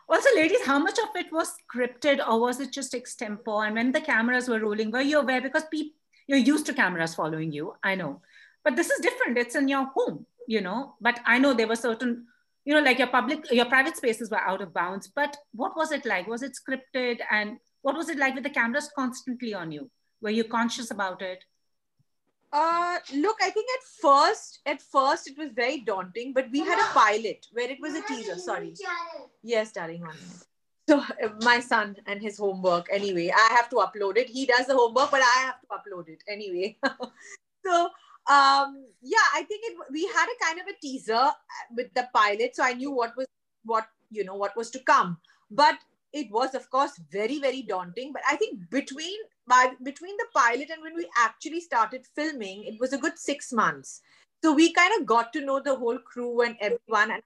Also, 0.09 0.29
ladies, 0.35 0.65
how 0.65 0.79
much 0.79 0.99
of 0.99 1.09
it 1.17 1.33
was 1.33 1.55
scripted 1.63 2.27
or 2.27 2.41
was 2.41 2.61
it 2.61 2.73
just 2.73 2.93
extempore? 2.93 3.67
And 3.67 3.75
when 3.75 3.93
the 3.93 4.01
cameras 4.01 4.49
were 4.49 4.61
rolling, 4.61 4.91
were 4.91 5.01
you 5.01 5.21
aware? 5.21 5.41
Because 5.41 5.65
people, 5.71 5.97
you're 6.27 6.39
used 6.39 6.67
to 6.67 6.75
cameras 6.75 7.15
following 7.15 7.53
you, 7.53 7.75
I 7.83 7.95
know. 7.95 8.21
But 8.63 8.77
this 8.77 8.91
is 8.91 9.01
different. 9.01 9.39
It's 9.39 9.55
in 9.55 9.69
your 9.69 9.87
home, 9.95 10.27
you 10.47 10.61
know. 10.61 10.95
But 11.01 11.21
I 11.27 11.39
know 11.39 11.55
there 11.55 11.67
were 11.69 11.77
certain, 11.77 12.27
you 12.65 12.75
know, 12.75 12.81
like 12.81 12.99
your 12.99 13.09
public, 13.09 13.51
your 13.51 13.67
private 13.67 13.97
spaces 13.97 14.31
were 14.31 14.41
out 14.41 14.61
of 14.61 14.75
bounds. 14.75 15.09
But 15.09 15.37
what 15.53 15.77
was 15.77 15.91
it 15.93 16.05
like? 16.05 16.27
Was 16.27 16.43
it 16.43 16.53
scripted? 16.53 17.21
And 17.31 17.59
what 17.85 17.97
was 17.97 18.09
it 18.09 18.19
like 18.19 18.35
with 18.35 18.45
the 18.45 18.51
cameras 18.51 18.91
constantly 18.97 19.53
on 19.53 19.71
you? 19.71 19.91
Were 20.23 20.31
you 20.31 20.45
conscious 20.45 20.91
about 20.91 21.21
it? 21.21 21.45
Uh, 22.51 22.99
look, 23.15 23.37
I 23.43 23.51
think 23.51 23.69
at 23.77 23.85
first, 24.01 24.61
at 24.65 24.81
first 24.81 25.29
it 25.29 25.37
was 25.37 25.51
very 25.53 25.81
daunting, 25.81 26.33
but 26.33 26.51
we 26.51 26.61
had 26.61 26.79
a 26.79 26.93
pilot 26.95 27.47
where 27.53 27.71
it 27.71 27.79
was 27.83 27.95
a 27.95 28.03
teaser. 28.03 28.39
Sorry. 28.39 28.73
Yes, 29.43 29.73
darling. 29.73 30.01
One. 30.01 30.17
So 30.89 31.01
uh, 31.01 31.29
my 31.43 31.61
son 31.61 31.97
and 32.07 32.23
his 32.23 32.39
homework. 32.39 32.87
Anyway, 32.91 33.31
I 33.37 33.49
have 33.55 33.69
to 33.71 33.77
upload 33.77 34.17
it. 34.17 34.31
He 34.31 34.47
does 34.47 34.67
the 34.67 34.75
homework, 34.75 35.11
but 35.11 35.21
I 35.21 35.39
have 35.47 35.61
to 35.61 35.67
upload 35.77 36.09
it 36.09 36.23
anyway. 36.27 36.79
so 37.67 37.91
um, 38.31 38.87
yeah, 39.03 39.29
I 39.35 39.43
think 39.43 39.63
it. 39.65 39.77
We 39.91 40.07
had 40.07 40.27
a 40.27 40.45
kind 40.45 40.59
of 40.59 40.67
a 40.69 40.81
teaser 40.81 41.13
uh, 41.15 41.35
with 41.77 41.93
the 41.93 42.09
pilot, 42.15 42.57
so 42.57 42.63
I 42.63 42.73
knew 42.73 42.93
what 42.93 43.15
was 43.15 43.27
what 43.65 43.89
you 44.11 44.25
know 44.25 44.37
what 44.37 44.57
was 44.57 44.71
to 44.71 44.79
come. 44.79 45.19
But 45.51 45.77
it 46.15 46.31
was 46.31 46.55
of 46.55 46.71
course 46.71 46.93
very 47.13 47.39
very 47.41 47.63
daunting 47.63 48.13
but 48.13 48.23
i 48.31 48.37
think 48.37 48.59
between 48.71 49.19
by 49.47 49.73
between 49.83 50.17
the 50.17 50.27
pilot 50.35 50.71
and 50.71 50.83
when 50.83 50.95
we 50.95 51.07
actually 51.19 51.61
started 51.61 52.07
filming 52.15 52.65
it 52.65 52.81
was 52.81 52.93
a 52.93 52.99
good 52.99 53.19
six 53.19 53.53
months. 53.53 54.01
So 54.43 54.53
we 54.53 54.73
kind 54.75 54.93
of 55.01 55.07
got 55.07 55.33
to 55.33 55.41
know 55.41 55.61
the 55.61 55.75
whole 55.75 55.99
crew 55.99 56.43
and 56.43 56.57
everyone 56.61 57.11
and 57.11 57.23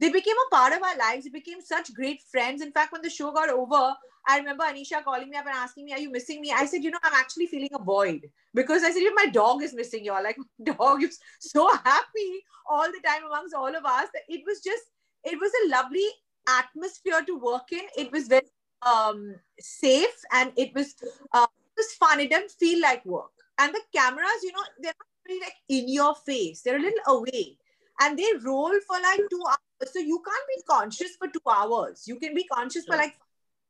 they 0.00 0.10
became 0.10 0.36
a 0.46 0.54
part 0.54 0.72
of 0.72 0.82
our 0.82 0.96
lives. 0.96 1.24
They 1.24 1.30
became 1.30 1.60
such 1.60 1.94
great 1.94 2.20
friends. 2.30 2.62
In 2.62 2.72
fact 2.72 2.92
when 2.92 3.02
the 3.02 3.10
show 3.10 3.32
got 3.32 3.50
over 3.50 3.94
i 4.26 4.38
remember 4.38 4.64
anisha 4.64 5.02
calling 5.04 5.28
me 5.28 5.36
up 5.36 5.46
and 5.46 5.54
asking 5.54 5.84
me 5.84 5.92
are 5.92 5.98
you 5.98 6.10
missing 6.10 6.40
me? 6.40 6.50
I 6.50 6.64
said 6.64 6.82
you 6.82 6.90
know 6.90 6.98
i'm 7.02 7.14
actually 7.14 7.46
feeling 7.46 7.74
a 7.74 7.82
void 7.82 8.22
because 8.54 8.82
i 8.82 8.90
said 8.90 9.02
my 9.14 9.26
dog 9.26 9.62
is 9.62 9.74
missing 9.74 10.04
you 10.04 10.12
like 10.12 10.38
dog 10.64 11.02
is 11.02 11.18
so 11.40 11.68
happy 11.68 12.30
all 12.68 12.86
the 12.86 13.02
time 13.06 13.26
amongst 13.26 13.54
all 13.54 13.76
of 13.80 13.84
us 13.84 14.08
it 14.28 14.42
was 14.46 14.60
just 14.60 14.84
it 15.24 15.38
was 15.40 15.52
a 15.62 15.68
lovely 15.68 16.08
atmosphere 16.48 17.22
to 17.26 17.38
work 17.38 17.72
in. 17.72 17.82
It 17.96 18.12
was 18.12 18.28
very 18.28 18.46
um, 18.82 19.34
safe 19.58 20.16
and 20.32 20.52
it 20.56 20.74
was 20.74 20.94
uh, 21.32 21.46
it 21.46 21.76
was 21.76 21.92
fun. 21.94 22.20
It 22.20 22.30
didn't 22.30 22.52
feel 22.52 22.80
like 22.80 23.04
work. 23.04 23.30
And 23.58 23.72
the 23.72 23.80
cameras, 23.94 24.42
you 24.42 24.52
know, 24.52 24.64
they're 24.80 24.92
not 24.98 25.28
really 25.28 25.40
like 25.40 25.54
in 25.68 25.88
your 25.88 26.14
face. 26.14 26.62
They're 26.62 26.76
a 26.76 26.80
little 26.80 27.18
away, 27.18 27.56
and 28.00 28.18
they 28.18 28.32
roll 28.44 28.72
for 28.86 29.00
like 29.00 29.20
two 29.30 29.42
hours. 29.48 29.92
So 29.92 29.98
you 30.00 30.22
can't 30.24 30.48
be 30.56 30.62
conscious 30.68 31.16
for 31.18 31.28
two 31.28 31.48
hours. 31.48 32.04
You 32.06 32.18
can 32.18 32.34
be 32.34 32.44
conscious 32.44 32.84
for 32.84 32.96
like 32.96 33.14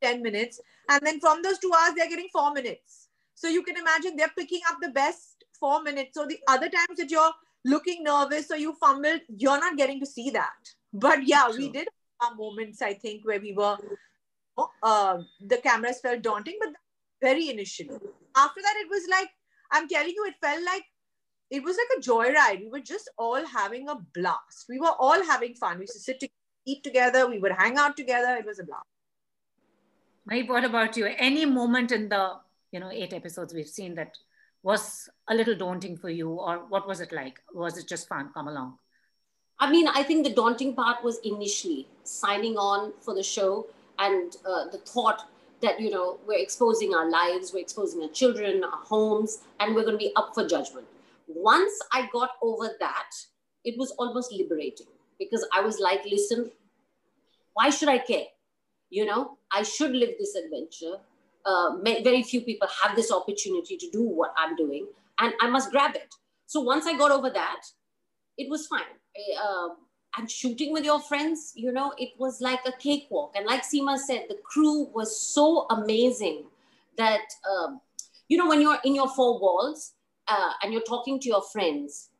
ten 0.02 0.22
minutes, 0.22 0.60
and 0.88 1.00
then 1.04 1.20
from 1.20 1.42
those 1.42 1.58
two 1.58 1.72
hours, 1.72 1.94
they're 1.96 2.08
getting 2.08 2.28
four 2.32 2.52
minutes. 2.52 3.08
So 3.34 3.48
you 3.48 3.62
can 3.62 3.76
imagine 3.76 4.16
they're 4.16 4.32
picking 4.38 4.60
up 4.70 4.78
the 4.80 4.90
best 4.90 5.44
four 5.58 5.82
minutes. 5.82 6.12
So 6.14 6.26
the 6.26 6.38
other 6.48 6.68
times 6.68 6.98
that 6.98 7.10
you're 7.10 7.32
looking 7.64 8.04
nervous 8.04 8.50
or 8.50 8.56
you 8.56 8.74
fumbled, 8.74 9.20
you're 9.28 9.58
not 9.58 9.76
getting 9.76 10.00
to 10.00 10.06
see 10.06 10.30
that. 10.30 10.52
But 10.92 11.26
yeah, 11.26 11.50
we 11.50 11.70
did 11.70 11.88
moments, 12.36 12.82
I 12.82 12.94
think, 12.94 13.24
where 13.24 13.40
we 13.40 13.52
were, 13.52 13.76
uh, 14.82 15.18
the 15.40 15.58
cameras 15.58 16.00
felt 16.00 16.22
daunting, 16.22 16.58
but 16.60 16.70
very 17.20 17.50
initially. 17.50 17.98
After 18.36 18.60
that, 18.62 18.74
it 18.78 18.88
was 18.90 19.02
like, 19.10 19.28
I'm 19.70 19.88
telling 19.88 20.14
you, 20.14 20.24
it 20.26 20.34
felt 20.40 20.64
like 20.64 20.84
it 21.50 21.62
was 21.62 21.76
like 21.76 21.98
a 21.98 22.00
joyride. 22.00 22.60
We 22.60 22.70
were 22.70 22.80
just 22.80 23.10
all 23.18 23.44
having 23.46 23.88
a 23.88 23.96
blast. 24.14 24.66
We 24.68 24.78
were 24.78 24.94
all 24.98 25.24
having 25.24 25.54
fun. 25.54 25.78
We 25.78 25.82
used 25.82 25.94
to 25.94 26.00
sit 26.00 26.20
together, 26.20 26.32
eat 26.66 26.82
together, 26.82 27.28
we 27.28 27.38
would 27.38 27.52
hang 27.52 27.76
out 27.76 27.96
together. 27.96 28.36
It 28.36 28.46
was 28.46 28.58
a 28.58 28.64
blast. 28.64 28.86
Mike, 30.26 30.48
what 30.48 30.64
about 30.64 30.96
you? 30.96 31.06
Any 31.18 31.44
moment 31.44 31.92
in 31.92 32.08
the 32.08 32.36
you 32.72 32.80
know 32.80 32.90
eight 32.90 33.12
episodes 33.12 33.52
we've 33.54 33.68
seen 33.68 33.94
that 33.96 34.16
was 34.62 35.08
a 35.28 35.34
little 35.34 35.54
daunting 35.54 35.96
for 35.96 36.08
you, 36.08 36.30
or 36.30 36.64
what 36.68 36.88
was 36.88 37.00
it 37.00 37.12
like? 37.12 37.40
Was 37.52 37.76
it 37.76 37.86
just 37.86 38.08
fun? 38.08 38.30
Come 38.32 38.48
along. 38.48 38.78
I 39.58 39.70
mean, 39.70 39.86
I 39.88 40.02
think 40.02 40.24
the 40.24 40.32
daunting 40.32 40.74
part 40.74 41.02
was 41.04 41.18
initially 41.24 41.86
signing 42.02 42.56
on 42.56 42.92
for 43.00 43.14
the 43.14 43.22
show 43.22 43.66
and 43.98 44.36
uh, 44.44 44.68
the 44.70 44.78
thought 44.78 45.28
that 45.62 45.80
you 45.80 45.90
know 45.90 46.18
we're 46.26 46.38
exposing 46.38 46.94
our 46.94 47.08
lives, 47.08 47.52
we're 47.52 47.60
exposing 47.60 48.02
our 48.02 48.08
children, 48.08 48.64
our 48.64 48.84
homes, 48.84 49.38
and 49.60 49.74
we're 49.74 49.84
going 49.84 49.98
to 49.98 50.04
be 50.06 50.12
up 50.16 50.32
for 50.34 50.46
judgment. 50.46 50.86
Once 51.26 51.72
I 51.92 52.08
got 52.12 52.30
over 52.42 52.70
that, 52.80 53.10
it 53.64 53.78
was 53.78 53.92
almost 53.92 54.32
liberating 54.32 54.86
because 55.18 55.46
I 55.54 55.60
was 55.60 55.78
like, 55.78 56.04
listen, 56.04 56.50
why 57.54 57.70
should 57.70 57.88
I 57.88 57.98
care? 57.98 58.26
You 58.90 59.06
know, 59.06 59.38
I 59.50 59.62
should 59.62 59.92
live 59.92 60.10
this 60.18 60.34
adventure. 60.34 60.96
Uh, 61.46 61.76
very 61.82 62.22
few 62.22 62.40
people 62.40 62.68
have 62.82 62.96
this 62.96 63.12
opportunity 63.12 63.76
to 63.76 63.90
do 63.90 64.02
what 64.02 64.34
I'm 64.36 64.56
doing, 64.56 64.86
and 65.20 65.32
I 65.40 65.48
must 65.48 65.70
grab 65.70 65.94
it. 65.94 66.14
So 66.46 66.60
once 66.60 66.86
I 66.86 66.96
got 66.96 67.10
over 67.10 67.30
that, 67.30 67.62
it 68.36 68.50
was 68.50 68.66
fine. 68.66 68.98
Uh, 69.42 69.68
and 70.16 70.30
shooting 70.30 70.72
with 70.72 70.84
your 70.84 71.00
friends, 71.00 71.52
you 71.56 71.72
know, 71.72 71.92
it 71.98 72.10
was 72.18 72.40
like 72.40 72.60
a 72.66 72.72
cakewalk. 72.72 73.32
And 73.34 73.46
like 73.46 73.62
Seema 73.62 73.98
said, 73.98 74.26
the 74.28 74.38
crew 74.44 74.88
was 74.94 75.18
so 75.18 75.66
amazing 75.70 76.44
that, 76.96 77.22
um, 77.50 77.80
you 78.28 78.38
know, 78.38 78.48
when 78.48 78.60
you're 78.60 78.78
in 78.84 78.94
your 78.94 79.08
four 79.08 79.40
walls 79.40 79.92
uh, 80.28 80.52
and 80.62 80.72
you're 80.72 80.82
talking 80.82 81.18
to 81.20 81.28
your 81.28 81.42
friends, 81.42 82.10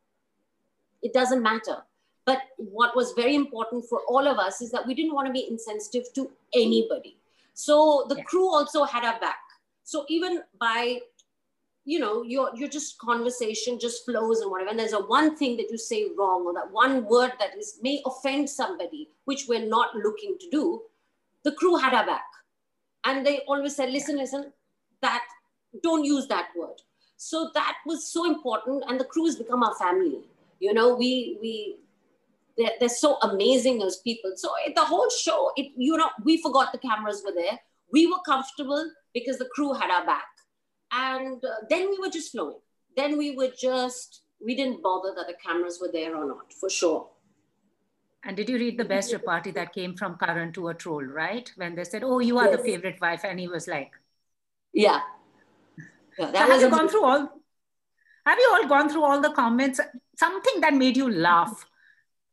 it 1.01 1.13
doesn't 1.13 1.41
matter. 1.41 1.77
But 2.25 2.41
what 2.57 2.95
was 2.95 3.13
very 3.13 3.35
important 3.35 3.85
for 3.87 4.01
all 4.09 4.27
of 4.27 4.39
us 4.39 4.61
is 4.61 4.71
that 4.71 4.85
we 4.85 4.93
didn't 4.93 5.13
want 5.13 5.27
to 5.27 5.33
be 5.33 5.47
insensitive 5.49 6.11
to 6.15 6.31
anybody. 6.53 7.17
So 7.53 8.05
the 8.09 8.15
yeah. 8.17 8.23
crew 8.23 8.53
also 8.53 8.83
had 8.83 9.05
our 9.05 9.19
back. 9.19 9.37
So 9.83 10.05
even 10.09 10.41
by 10.59 10.99
you 11.85 11.99
know 11.99 12.23
your 12.23 12.49
your 12.55 12.67
just 12.67 12.97
conversation 12.97 13.79
just 13.79 14.05
flows 14.05 14.41
and 14.41 14.49
whatever. 14.49 14.71
And 14.71 14.79
there's 14.79 14.93
a 14.93 14.99
one 14.99 15.37
thing 15.37 15.55
that 15.57 15.69
you 15.69 15.77
say 15.77 16.07
wrong 16.17 16.43
or 16.45 16.53
that 16.53 16.71
one 16.71 17.05
word 17.05 17.33
that 17.39 17.55
is 17.57 17.79
may 17.81 18.01
offend 18.05 18.49
somebody 18.49 19.09
which 19.25 19.45
we're 19.47 19.67
not 19.67 19.95
looking 19.95 20.35
to 20.39 20.49
do 20.49 20.81
the 21.43 21.51
crew 21.51 21.77
had 21.77 21.93
our 21.93 22.05
back. 22.05 22.25
And 23.05 23.23
they 23.23 23.41
always 23.47 23.75
said 23.75 23.91
listen 23.91 24.17
listen 24.17 24.51
that 25.01 25.23
don't 25.83 26.03
use 26.03 26.27
that 26.27 26.47
word. 26.57 26.81
So 27.17 27.51
that 27.53 27.75
was 27.85 28.11
so 28.11 28.25
important 28.25 28.83
and 28.87 28.99
the 28.99 29.05
crew 29.05 29.25
has 29.25 29.35
become 29.35 29.63
our 29.63 29.75
family. 29.75 30.21
You 30.59 30.73
know 30.73 30.95
we 30.95 31.37
we 31.39 31.77
they're, 32.57 32.71
they're 32.79 32.89
so 32.89 33.17
amazing 33.21 33.83
as 33.83 33.97
people. 33.97 34.31
So 34.35 34.49
the 34.75 34.85
whole 34.85 35.09
show 35.09 35.51
it 35.55 35.71
you 35.77 35.95
know 35.97 36.09
we 36.23 36.41
forgot 36.41 36.71
the 36.71 36.79
cameras 36.79 37.21
were 37.23 37.33
there. 37.33 37.59
We 37.93 38.07
were 38.07 38.23
comfortable 38.25 38.91
because 39.13 39.37
the 39.37 39.49
crew 39.53 39.73
had 39.73 39.91
our 39.91 40.03
back 40.03 40.25
and 40.95 41.43
then 41.69 41.89
we 41.89 41.99
were 41.99 42.09
just 42.09 42.31
flowing. 42.31 42.59
Then 42.95 43.17
we 43.17 43.35
were 43.35 43.51
just, 43.57 44.21
we 44.43 44.55
didn't 44.55 44.81
bother 44.81 45.13
that 45.15 45.27
the 45.27 45.35
cameras 45.45 45.79
were 45.81 45.91
there 45.91 46.15
or 46.15 46.25
not, 46.25 46.53
for 46.53 46.69
sure. 46.69 47.09
And 48.23 48.37
did 48.37 48.49
you 48.49 48.57
read 48.57 48.79
the 48.79 48.85
best 48.85 49.13
repartee 49.13 49.51
that 49.51 49.73
came 49.73 49.95
from 49.95 50.17
Karan 50.17 50.51
to 50.53 50.69
a 50.69 50.73
troll, 50.73 51.03
right? 51.03 51.51
When 51.57 51.75
they 51.75 51.83
said, 51.83 52.03
oh, 52.03 52.19
you 52.19 52.39
are 52.39 52.49
yes. 52.49 52.57
the 52.57 52.63
favorite 52.63 52.99
wife. 53.01 53.21
And 53.23 53.39
he 53.39 53.47
was 53.47 53.67
like, 53.67 53.91
yeah. 54.73 55.01
yeah 56.17 56.31
that 56.31 56.47
so 56.47 56.53
have 56.53 56.61
you 56.61 56.69
gone 56.69 56.89
through 56.89 57.03
all, 57.03 57.29
have 58.25 58.39
you 58.39 58.51
all 58.53 58.67
gone 58.67 58.89
through 58.89 59.03
all 59.03 59.21
the 59.21 59.31
comments? 59.31 59.79
Something 60.17 60.61
that 60.61 60.73
made 60.73 60.97
you 60.97 61.11
laugh? 61.11 61.65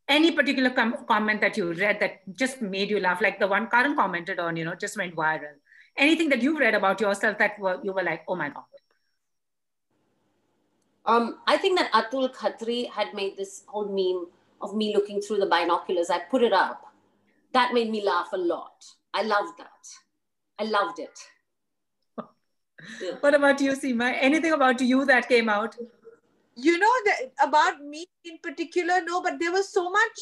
Any 0.09 0.31
particular 0.31 0.71
com- 0.71 1.05
comment 1.07 1.41
that 1.41 1.57
you 1.57 1.73
read 1.73 2.01
that 2.01 2.21
just 2.35 2.63
made 2.63 2.89
you 2.89 3.01
laugh? 3.01 3.21
Like 3.21 3.39
the 3.39 3.49
one 3.49 3.69
Karan 3.69 3.97
commented 3.97 4.39
on, 4.39 4.57
you 4.57 4.65
know, 4.65 4.75
just 4.75 4.97
went 4.97 5.15
viral 5.15 5.57
anything 5.97 6.29
that 6.31 6.43
you've 6.43 6.59
read 6.59 6.75
about 6.75 7.01
yourself 7.01 7.39
that 7.39 7.59
were, 7.59 7.81
you 7.83 7.93
were 7.93 8.03
like, 8.03 8.23
oh 8.29 8.37
my 8.37 8.49
God? 8.49 8.65
Um, 11.05 11.39
I 11.47 11.57
think 11.57 11.79
that 11.79 11.91
Atul 11.93 12.33
Khatri 12.33 12.89
had 12.91 13.13
made 13.13 13.37
this 13.37 13.65
whole 13.67 13.89
meme 13.89 14.27
of 14.61 14.77
me 14.77 14.95
looking 14.95 15.21
through 15.21 15.39
the 15.39 15.47
binoculars. 15.47 16.11
I 16.11 16.21
put 16.21 16.43
it 16.43 16.53
up. 16.53 16.85
That 17.53 17.75
made 17.75 17.91
me 17.91 18.05
laugh 18.05 18.29
a 18.33 18.37
lot. 18.37 18.85
I 19.13 19.23
loved 19.23 19.59
that. 19.59 19.89
I 20.59 20.65
loved 20.65 21.01
it. 21.01 21.19
yeah. 23.03 23.13
What 23.21 23.35
about 23.35 23.61
you, 23.61 23.73
Seema? 23.73 24.17
Anything 24.21 24.53
about 24.53 24.81
you 24.81 25.05
that 25.07 25.29
came 25.29 25.49
out? 25.49 25.77
You 26.55 26.79
know, 26.79 26.93
the, 27.05 27.31
about 27.43 27.83
me 27.83 28.07
in 28.25 28.39
particular, 28.43 29.01
no, 29.05 29.21
but 29.23 29.41
there 29.41 29.53
was 29.53 29.73
so 29.73 29.91
much. 29.91 30.19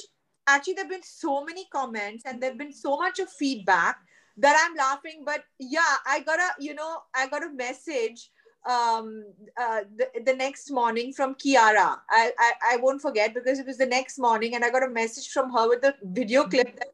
Actually, 0.47 0.75
there 0.75 0.85
have 0.85 0.91
been 0.91 1.03
so 1.03 1.45
many 1.45 1.67
comments 1.71 2.25
and 2.25 2.43
there 2.43 2.51
have 2.51 2.59
been 2.59 2.73
so 2.73 2.97
much 2.97 3.19
of 3.19 3.31
feedback 3.31 3.99
that 4.41 4.57
I'm 4.65 4.77
laughing. 4.77 5.23
But 5.25 5.45
yeah, 5.59 5.97
I 6.07 6.21
got 6.21 6.39
a, 6.39 6.51
you 6.59 6.75
know, 6.75 7.03
I 7.15 7.29
got 7.29 7.45
a 7.45 7.51
message 7.51 8.31
um 8.69 9.25
uh 9.59 9.81
the, 9.97 10.07
the 10.27 10.35
next 10.35 10.71
morning 10.71 11.15
from 11.15 11.35
kiara 11.35 11.99
I, 12.11 12.31
I 12.39 12.53
i 12.73 12.77
won't 12.77 13.01
forget 13.01 13.33
because 13.33 13.59
it 13.59 13.67
was 13.67 13.79
the 13.79 13.87
next 13.87 14.19
morning 14.19 14.55
and 14.55 14.63
i 14.63 14.69
got 14.69 14.83
a 14.83 14.91
message 14.91 15.31
from 15.31 15.51
her 15.51 15.67
with 15.67 15.83
a 15.83 15.95
video 16.03 16.45
clip 16.45 16.79
that, 16.79 16.89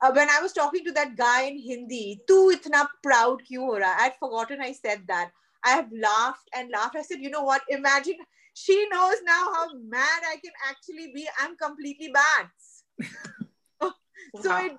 uh, 0.00 0.12
when 0.12 0.30
i 0.30 0.40
was 0.40 0.52
talking 0.52 0.84
to 0.84 0.92
that 0.92 1.16
guy 1.16 1.42
in 1.42 1.58
hindi 1.58 2.20
tu 2.28 2.52
itna 2.54 2.86
proud 3.02 3.42
ho 3.50 3.72
raha? 3.80 3.96
i'd 4.02 4.14
forgotten 4.20 4.60
i 4.60 4.70
said 4.70 5.02
that 5.08 5.32
i 5.64 5.70
have 5.70 5.90
laughed 5.90 6.48
and 6.54 6.70
laughed 6.70 6.94
i 6.94 7.02
said 7.02 7.18
you 7.18 7.30
know 7.30 7.42
what 7.42 7.62
imagine 7.68 8.18
she 8.54 8.88
knows 8.88 9.16
now 9.24 9.42
how 9.54 9.66
mad 9.88 10.22
i 10.30 10.36
can 10.36 10.52
actually 10.70 11.10
be 11.12 11.26
i'm 11.40 11.56
completely 11.56 12.12
bad 12.14 12.46
so 14.40 14.50
wow. 14.50 14.64
it 14.64 14.72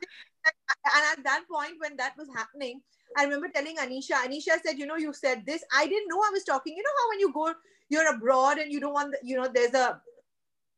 and 0.48 1.04
at 1.18 1.24
that 1.24 1.44
point 1.52 1.74
when 1.80 1.96
that 1.98 2.14
was 2.18 2.28
happening 2.36 2.82
i 3.18 3.24
remember 3.24 3.48
telling 3.54 3.78
anisha 3.78 4.16
anisha 4.26 4.58
said 4.64 4.78
you 4.78 4.86
know 4.86 4.96
you 4.96 5.14
said 5.14 5.46
this 5.46 5.64
i 5.74 5.86
didn't 5.86 6.08
know 6.10 6.20
i 6.20 6.30
was 6.32 6.44
talking 6.44 6.76
you 6.76 6.84
know 6.84 6.96
how 7.00 7.10
when 7.10 7.20
you 7.20 7.34
go 7.34 7.54
you're 7.90 8.10
abroad 8.14 8.58
and 8.58 8.72
you 8.72 8.80
don't 8.80 8.94
want 8.94 9.12
the, 9.12 9.20
you 9.24 9.36
know 9.36 9.48
there's 9.54 9.74
a, 9.74 10.02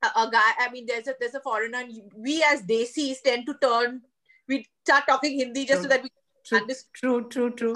a, 0.04 0.30
guy 0.32 0.52
i 0.60 0.70
mean 0.72 0.86
there's 0.86 1.08
a 1.08 1.16
there's 1.20 1.36
a 1.36 1.42
foreigner 1.42 1.80
and 1.80 1.94
you, 1.94 2.04
we 2.16 2.44
as 2.44 2.62
desis 2.64 3.22
tend 3.22 3.46
to 3.46 3.56
turn 3.62 4.02
we 4.48 4.66
start 4.84 5.06
talking 5.08 5.38
hindi 5.38 5.66
just 5.66 5.82
true. 5.82 5.84
so 5.84 5.90
that 5.90 6.04
we 6.04 6.10
true, 6.46 6.68
true 6.94 7.28
true 7.30 7.52
true 7.52 7.76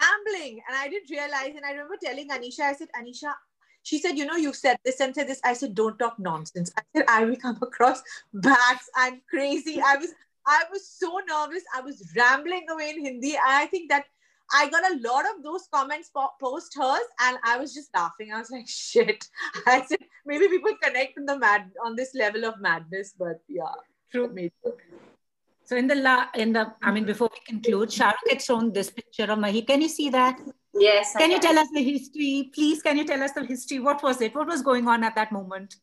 gambling 0.00 0.60
and 0.66 0.76
i 0.76 0.88
didn't 0.88 1.10
realize 1.10 1.54
and 1.54 1.64
i 1.64 1.72
remember 1.72 1.96
telling 2.02 2.28
anisha 2.28 2.60
i 2.60 2.72
said 2.72 2.88
anisha 3.00 3.32
she 3.82 3.98
said, 3.98 4.16
you 4.16 4.26
know, 4.26 4.36
you've 4.36 4.56
said 4.56 4.78
this 4.84 5.00
and 5.00 5.14
said 5.14 5.28
this. 5.28 5.40
I 5.44 5.54
said, 5.54 5.74
don't 5.74 5.98
talk 5.98 6.18
nonsense. 6.18 6.72
I 6.78 6.82
said, 6.94 7.04
I 7.08 7.24
will 7.24 7.36
come 7.36 7.58
across 7.60 8.02
bats. 8.32 8.88
I'm 8.96 9.20
crazy. 9.28 9.80
I 9.84 9.96
was 9.96 10.14
I 10.46 10.64
was 10.70 10.88
so 10.88 11.20
nervous. 11.28 11.62
I 11.74 11.80
was 11.80 12.12
rambling 12.16 12.66
away 12.70 12.90
in 12.90 13.04
Hindi. 13.04 13.36
I 13.44 13.66
think 13.66 13.90
that 13.90 14.04
I 14.52 14.68
got 14.68 14.90
a 14.90 14.98
lot 15.08 15.24
of 15.24 15.42
those 15.42 15.68
comments 15.72 16.10
po- 16.10 16.32
post 16.40 16.74
hers, 16.76 17.06
and 17.20 17.38
I 17.44 17.56
was 17.58 17.72
just 17.74 17.90
laughing. 17.94 18.32
I 18.32 18.38
was 18.38 18.50
like, 18.50 18.68
"Shit!" 18.82 19.24
I 19.66 19.84
said 19.86 20.00
maybe 20.26 20.48
people 20.48 20.72
connect 20.82 21.18
on 21.18 21.26
the 21.26 21.38
mad 21.38 21.70
on 21.84 21.96
this 21.96 22.14
level 22.14 22.44
of 22.44 22.60
madness, 22.60 23.14
but 23.18 23.40
yeah, 23.48 23.72
true. 24.10 24.30
Maybe. 24.32 24.52
So 25.64 25.76
in 25.76 25.86
the 25.86 25.94
la 25.94 26.26
in 26.34 26.52
the 26.52 26.72
I 26.82 26.90
mean 26.90 27.04
before 27.04 27.30
we 27.32 27.40
conclude, 27.46 27.88
Shahrukh 27.88 28.28
had 28.28 28.42
shown 28.42 28.72
this 28.72 28.90
picture 28.90 29.24
of 29.24 29.38
Mahi. 29.38 29.62
Can 29.62 29.80
you 29.80 29.88
see 29.88 30.10
that? 30.10 30.38
Yes. 30.74 31.14
Can 31.16 31.30
I 31.30 31.34
you 31.34 31.40
can. 31.40 31.54
tell 31.54 31.58
us 31.58 31.68
the 31.72 31.82
history, 31.82 32.50
please? 32.54 32.82
Can 32.82 32.96
you 32.98 33.04
tell 33.04 33.22
us 33.22 33.32
the 33.32 33.44
history? 33.44 33.78
What 33.78 34.02
was 34.02 34.20
it? 34.20 34.34
What 34.34 34.48
was 34.48 34.62
going 34.62 34.88
on 34.88 35.04
at 35.04 35.14
that 35.14 35.32
moment? 35.32 35.76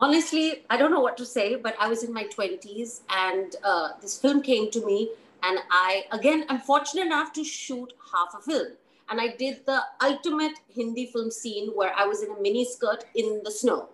Honestly, 0.00 0.64
I 0.70 0.76
don't 0.76 0.90
know 0.90 1.00
what 1.00 1.16
to 1.18 1.26
say, 1.26 1.56
but 1.56 1.74
I 1.78 1.88
was 1.88 2.02
in 2.02 2.12
my 2.12 2.24
20s 2.24 3.00
and 3.10 3.54
uh, 3.64 3.90
this 4.00 4.18
film 4.18 4.42
came 4.42 4.70
to 4.70 4.84
me. 4.84 5.10
And 5.42 5.58
I, 5.70 6.04
again, 6.10 6.44
I'm 6.48 6.60
fortunate 6.60 7.06
enough 7.06 7.32
to 7.34 7.44
shoot 7.44 7.92
half 8.12 8.40
a 8.40 8.42
film. 8.42 8.72
And 9.10 9.20
I 9.20 9.28
did 9.36 9.64
the 9.66 9.80
ultimate 10.02 10.58
Hindi 10.68 11.06
film 11.06 11.30
scene 11.30 11.70
where 11.74 11.92
I 11.96 12.04
was 12.04 12.22
in 12.22 12.30
a 12.30 12.40
mini 12.40 12.64
skirt 12.64 13.04
in 13.14 13.40
the 13.44 13.50
snow 13.50 13.88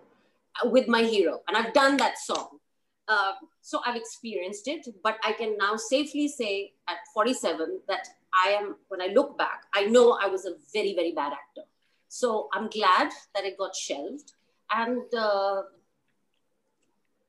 uh, 0.63 0.69
with 0.69 0.87
my 0.87 1.03
hero. 1.03 1.41
And 1.47 1.55
I've 1.55 1.73
done 1.73 1.97
that 1.97 2.17
song. 2.17 2.59
Uh, 3.07 3.33
so 3.61 3.81
I've 3.85 3.95
experienced 3.95 4.67
it, 4.67 4.87
but 5.03 5.17
I 5.23 5.33
can 5.33 5.57
now 5.57 5.75
safely 5.75 6.27
say 6.27 6.73
at 6.89 6.97
47 7.13 7.81
that 7.87 8.07
I 8.33 8.49
am, 8.49 8.75
when 8.87 9.01
I 9.01 9.07
look 9.07 9.37
back, 9.37 9.63
I 9.75 9.85
know 9.85 10.17
I 10.21 10.27
was 10.27 10.45
a 10.45 10.55
very, 10.73 10.95
very 10.95 11.11
bad 11.11 11.31
actor. 11.31 11.67
So 12.09 12.49
I'm 12.51 12.67
glad 12.69 13.11
that 13.35 13.45
it 13.45 13.57
got 13.57 13.75
shelved. 13.75 14.33
And 14.71 15.03
uh, 15.13 15.61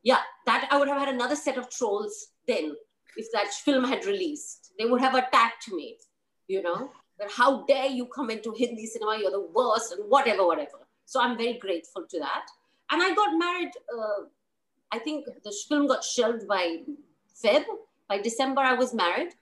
yeah, 0.06 0.20
that 0.46 0.68
I 0.70 0.78
would 0.78 0.86
have 0.86 1.00
had 1.00 1.12
another 1.12 1.34
set 1.34 1.58
of 1.58 1.68
trolls 1.68 2.28
then 2.46 2.76
if 3.16 3.26
that 3.32 3.52
film 3.52 3.82
had 3.82 4.06
released. 4.06 4.70
They 4.78 4.84
would 4.84 5.00
have 5.00 5.16
attacked 5.16 5.68
me, 5.72 5.96
you 6.46 6.62
know, 6.62 6.92
that 7.18 7.28
how 7.32 7.64
dare 7.64 7.86
you 7.86 8.06
come 8.06 8.30
into 8.30 8.54
Hindi 8.56 8.86
cinema, 8.86 9.18
you're 9.18 9.32
the 9.32 9.48
worst, 9.52 9.90
and 9.90 10.08
whatever, 10.08 10.46
whatever. 10.46 10.78
So 11.06 11.20
I'm 11.20 11.36
very 11.36 11.54
grateful 11.54 12.04
to 12.08 12.20
that. 12.20 12.46
And 12.92 13.02
I 13.02 13.16
got 13.16 13.36
married, 13.36 13.72
uh, 13.92 14.26
I 14.92 15.00
think 15.00 15.24
the 15.42 15.52
film 15.68 15.88
got 15.88 16.04
shelved 16.04 16.46
by 16.46 16.82
Feb. 17.44 17.64
By 18.08 18.18
December, 18.20 18.60
I 18.60 18.74
was 18.74 18.94
married. 18.94 19.32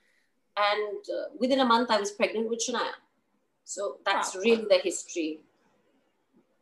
And 0.56 1.04
uh, 1.14 1.24
within 1.38 1.60
a 1.60 1.66
month, 1.66 1.90
I 1.90 2.00
was 2.00 2.12
pregnant 2.12 2.48
with 2.48 2.62
Shanaya. 2.66 2.96
So 3.64 3.98
that's 4.06 4.34
wow. 4.34 4.40
really 4.40 4.64
the 4.70 4.78
history 4.82 5.40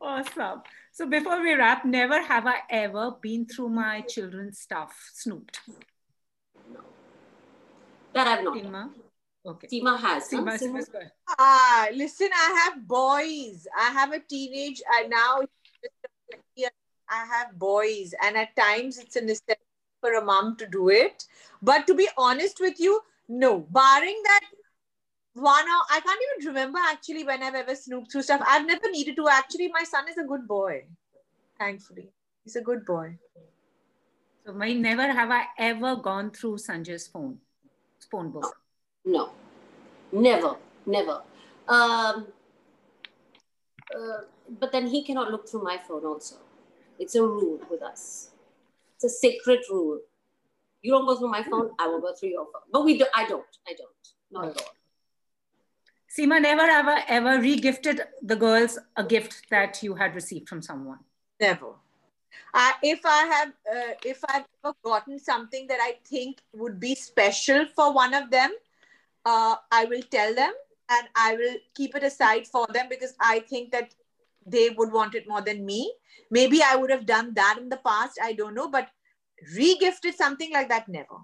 Awesome. 0.01 0.61
So 0.95 1.07
before 1.07 1.41
we 1.41 1.53
wrap, 1.55 1.85
never 1.85 2.21
have 2.21 2.45
I 2.45 2.57
ever 2.69 3.15
been 3.19 3.47
through 3.47 3.69
my 3.69 4.01
children's 4.01 4.59
stuff, 4.59 5.09
snooped. 5.11 5.59
No. 6.71 6.81
That 8.13 8.27
I've 8.27 8.43
not. 8.43 8.55
Seema? 8.55 8.89
Okay. 9.43 9.67
Seema 9.73 9.99
has. 9.99 10.29
huh? 10.31 10.37
Seema, 10.37 10.51
Seema? 10.51 10.59
Seema's 10.59 10.89
good. 10.89 11.09
Ah, 11.39 11.87
listen, 11.95 12.29
I 12.31 12.63
have 12.63 12.87
boys. 12.87 13.65
I 13.75 13.89
have 13.89 14.13
a 14.13 14.19
teenage, 14.19 14.83
and 14.99 15.09
now 15.09 15.41
I 17.09 17.25
have 17.25 17.57
boys, 17.57 18.13
and 18.21 18.37
at 18.37 18.55
times 18.55 18.99
it's 18.99 19.15
a 19.15 19.21
necessity 19.21 19.61
for 19.99 20.13
a 20.13 20.23
mom 20.23 20.57
to 20.57 20.67
do 20.67 20.89
it. 20.89 21.25
But 21.63 21.87
to 21.87 21.95
be 21.95 22.07
honest 22.19 22.59
with 22.59 22.79
you, 22.79 23.01
no. 23.27 23.61
Barring 23.61 24.21
that 24.25 24.41
one, 25.33 25.67
hour, 25.67 25.83
I 25.89 25.99
can't 25.99 26.19
even 26.27 26.47
remember 26.47 26.79
actually 26.79 27.23
when 27.23 27.41
I've 27.41 27.55
ever 27.55 27.75
snooped 27.75 28.11
through 28.11 28.21
stuff. 28.21 28.41
I've 28.47 28.67
never 28.67 28.89
needed 28.91 29.15
to. 29.15 29.27
Actually, 29.27 29.69
my 29.69 29.83
son 29.83 30.07
is 30.09 30.17
a 30.17 30.23
good 30.23 30.47
boy. 30.47 30.83
Thankfully, 31.57 32.09
he's 32.43 32.55
a 32.55 32.61
good 32.61 32.85
boy. 32.85 33.17
So 34.45 34.53
my 34.53 34.73
never 34.73 35.11
have 35.11 35.31
I 35.31 35.45
ever 35.57 35.95
gone 35.95 36.31
through 36.31 36.57
Sanjay's 36.57 37.07
phone, 37.07 37.37
phone 38.11 38.29
book. 38.29 38.55
No. 39.05 39.31
Never. 40.11 40.55
Never. 40.85 41.21
Um, 41.67 42.27
uh, 43.95 44.21
but 44.59 44.71
then 44.71 44.87
he 44.87 45.03
cannot 45.03 45.31
look 45.31 45.49
through 45.49 45.63
my 45.63 45.77
phone 45.87 46.05
also. 46.05 46.35
It's 46.99 47.15
a 47.15 47.21
rule 47.21 47.59
with 47.71 47.81
us. 47.81 48.31
It's 48.95 49.05
a 49.05 49.09
sacred 49.09 49.61
rule. 49.69 49.99
You 50.81 50.91
don't 50.91 51.05
go 51.05 51.17
through 51.17 51.29
my 51.29 51.41
phone, 51.43 51.71
I 51.79 51.87
will 51.87 52.01
go 52.01 52.13
through 52.13 52.29
your 52.29 52.45
phone. 52.45 52.63
But 52.71 52.83
we 52.83 52.97
do 52.97 53.05
I 53.15 53.25
don't. 53.25 53.45
I 53.67 53.73
don't. 53.73 53.89
Not 54.31 54.49
at 54.49 54.61
all. 54.61 54.73
Seema, 56.15 56.39
never 56.39 56.61
ever 56.61 56.97
ever 57.07 57.41
re-gifted 57.41 58.01
the 58.21 58.35
girls 58.35 58.77
a 58.95 59.03
gift 59.03 59.49
that 59.49 59.81
you 59.81 59.95
had 59.95 60.13
received 60.13 60.47
from 60.47 60.61
someone. 60.61 60.99
Never. 61.39 61.73
I, 62.53 62.73
if 62.83 62.99
I 63.03 63.25
have, 63.25 63.47
uh, 63.49 63.93
if 64.05 64.23
I've 64.29 64.45
ever 64.63 64.75
gotten 64.83 65.17
something 65.17 65.65
that 65.67 65.79
I 65.81 65.95
think 66.05 66.41
would 66.53 66.79
be 66.79 66.93
special 66.93 67.65
for 67.75 67.91
one 67.93 68.13
of 68.13 68.29
them, 68.29 68.51
uh, 69.25 69.55
I 69.71 69.85
will 69.85 70.03
tell 70.03 70.35
them 70.35 70.53
and 70.89 71.07
I 71.15 71.35
will 71.35 71.55
keep 71.73 71.95
it 71.95 72.03
aside 72.03 72.45
for 72.45 72.67
them 72.67 72.87
because 72.89 73.15
I 73.19 73.39
think 73.39 73.71
that 73.71 73.95
they 74.45 74.69
would 74.69 74.91
want 74.91 75.15
it 75.15 75.27
more 75.27 75.41
than 75.41 75.65
me. 75.65 75.93
Maybe 76.29 76.61
I 76.61 76.75
would 76.75 76.91
have 76.91 77.07
done 77.07 77.33
that 77.33 77.57
in 77.59 77.69
the 77.69 77.77
past. 77.77 78.19
I 78.21 78.33
don't 78.33 78.53
know, 78.53 78.69
but 78.69 78.89
re-gifted 79.55 80.15
something 80.15 80.51
like 80.53 80.69
that, 80.69 80.87
never. 80.87 81.17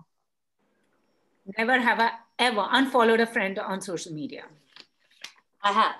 Never 1.58 1.80
have 1.80 1.99
I 1.99 2.12
ever 2.39 2.67
unfollowed 2.71 3.19
a 3.19 3.28
friend 3.28 3.60
on 3.60 3.82
social 3.82 4.13
media. 4.13 4.45
I 5.63 5.72
have. 5.72 5.95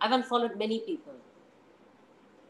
I've 0.00 0.12
unfollowed 0.12 0.56
many 0.58 0.80
people, 0.80 1.14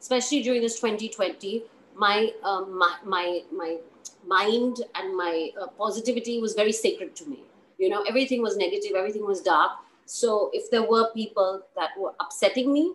especially 0.00 0.42
during 0.42 0.60
this 0.60 0.80
2020. 0.80 1.64
My 1.96 2.32
um, 2.42 2.76
my, 2.76 2.96
my 3.04 3.42
my 3.52 3.78
mind 4.26 4.78
and 4.94 5.16
my 5.16 5.50
uh, 5.60 5.68
positivity 5.78 6.40
was 6.40 6.54
very 6.54 6.72
sacred 6.72 7.14
to 7.16 7.26
me. 7.26 7.40
You 7.78 7.88
know, 7.88 8.02
everything 8.02 8.42
was 8.42 8.56
negative, 8.56 8.92
everything 8.96 9.24
was 9.24 9.40
dark. 9.40 9.72
So 10.06 10.50
if 10.52 10.70
there 10.70 10.82
were 10.82 11.12
people 11.12 11.62
that 11.76 11.90
were 11.98 12.12
upsetting 12.20 12.72
me, 12.72 12.94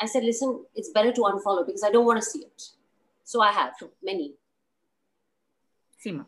I 0.00 0.06
said, 0.06 0.24
listen, 0.24 0.64
it's 0.74 0.90
better 0.90 1.12
to 1.12 1.20
unfollow 1.22 1.64
because 1.64 1.84
I 1.84 1.90
don't 1.90 2.06
want 2.06 2.20
to 2.20 2.28
see 2.28 2.40
it. 2.40 2.70
So 3.24 3.40
I 3.40 3.52
have 3.52 3.74
many. 4.02 4.34
Seema. 6.04 6.24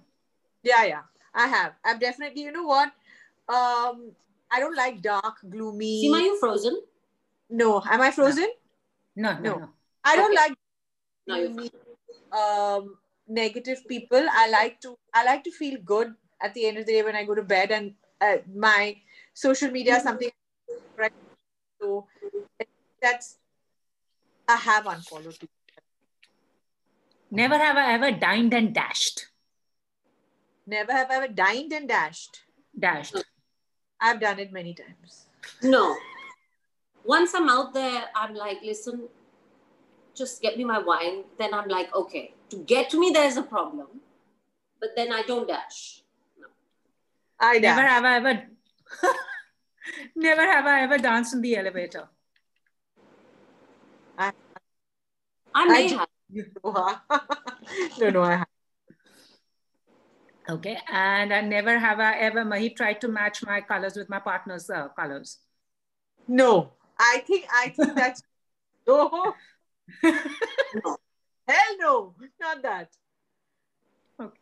Yeah, 0.62 0.85
yeah, 0.85 1.03
I 1.35 1.49
have. 1.49 1.73
I've 1.85 2.01
definitely, 2.01 2.42
you 2.42 2.53
know 2.53 2.64
what? 2.64 2.92
Um, 3.49 4.12
I 4.55 4.61
don't 4.61 4.77
like 4.77 5.03
dark, 5.03 5.38
gloomy. 5.51 6.05
Seema, 6.05 6.21
you 6.23 6.37
frozen? 6.38 6.81
No, 7.51 7.83
am 7.85 8.01
I 8.01 8.11
frozen? 8.12 8.51
No, 9.17 9.33
no, 9.35 9.40
No. 9.43 9.59
no. 9.59 9.69
I 10.05 10.17
don't 10.17 10.33
Okay. 10.33 10.43
like 10.43 10.55
gloomy, 11.27 11.71
um, 12.31 12.99
negative 13.27 13.83
people. 13.88 14.25
I 14.31 14.49
like 14.51 14.81
to 14.83 14.97
I 15.12 15.25
like 15.25 15.43
to 15.45 15.51
feel 15.51 15.81
good 15.85 16.14
at 16.40 16.55
the 16.55 16.67
end 16.67 16.79
of 16.79 16.87
the 16.87 16.93
day 16.93 17.03
when 17.03 17.17
I 17.17 17.25
go 17.25 17.35
to 17.35 17.43
bed, 17.43 17.73
and 17.73 17.95
uh, 18.21 18.37
my 18.55 18.97
social 19.33 19.71
media 19.71 19.97
is 19.97 20.03
something. 20.05 20.31
So 21.81 22.07
that's 23.03 23.38
I 24.49 24.57
have 24.57 24.87
unfollowed 24.87 25.38
people. 25.40 25.51
Never 27.31 27.59
have 27.59 27.77
I 27.77 27.93
ever 27.95 28.11
dined 28.12 28.55
and 28.55 28.73
dashed. 28.73 29.27
Never 30.67 30.93
have 30.93 31.11
I 31.11 31.17
ever 31.17 31.29
dined 31.29 31.73
and 31.73 31.88
dashed. 31.88 32.43
Dashed. 32.79 33.25
I've 34.05 34.21
done 34.21 34.38
it 34.38 34.53
many 34.53 34.75
times. 34.75 35.25
No. 35.62 35.97
Once 37.05 37.35
I'm 37.35 37.49
out 37.49 37.73
there, 37.73 38.05
I'm 38.14 38.35
like, 38.35 38.59
listen, 38.62 39.09
just 40.14 40.43
get 40.43 40.59
me 40.59 40.64
my 40.64 40.79
wine. 40.79 41.25
Then 41.38 41.55
I'm 41.55 41.69
like, 41.69 41.95
okay, 41.97 42.35
to 42.51 42.59
get 42.59 42.90
to 42.90 43.01
me, 43.01 43.12
there's 43.14 43.38
a 43.38 43.43
problem. 43.43 43.87
But 44.79 44.90
then 44.95 45.11
I 45.11 45.23
don't 45.23 45.49
dash. 45.49 46.03
I 47.40 47.59
Never 47.59 47.81
have 47.81 48.05
I 48.05 48.17
ever. 48.17 48.43
Never 50.17 50.43
have 50.43 50.67
I 50.67 50.83
ever 50.83 50.99
danced 50.99 51.33
in 51.33 51.40
the 51.40 51.57
elevator. 51.57 52.09
I 54.19 54.33
I 55.55 55.67
may 55.67 55.88
do- 55.88 55.97
have. 55.97 56.09
no, 57.99 58.11
no, 58.11 58.23
I 58.23 58.37
have. 58.37 58.54
Okay. 60.48 60.78
And 60.90 61.33
I 61.33 61.40
never 61.40 61.78
have 61.78 62.00
I 62.00 62.18
ever, 62.18 62.44
Mahi 62.44 62.70
tried 62.70 63.00
to 63.00 63.09
match 63.09 63.44
my 63.44 63.61
colors 63.61 63.96
with 63.96 64.09
my 64.09 64.18
partner's 64.18 64.68
uh, 64.68 64.88
colors. 64.88 65.38
No, 66.28 66.72
I 66.98 67.22
think 67.26 67.46
I 67.52 67.68
think 67.68 67.94
that's 67.94 68.22
no. 68.87 69.35
No. 70.02 70.11
Hell 71.48 71.76
no, 71.78 72.14
not 72.40 72.62
that. 72.62 72.88
Okay 74.18 74.40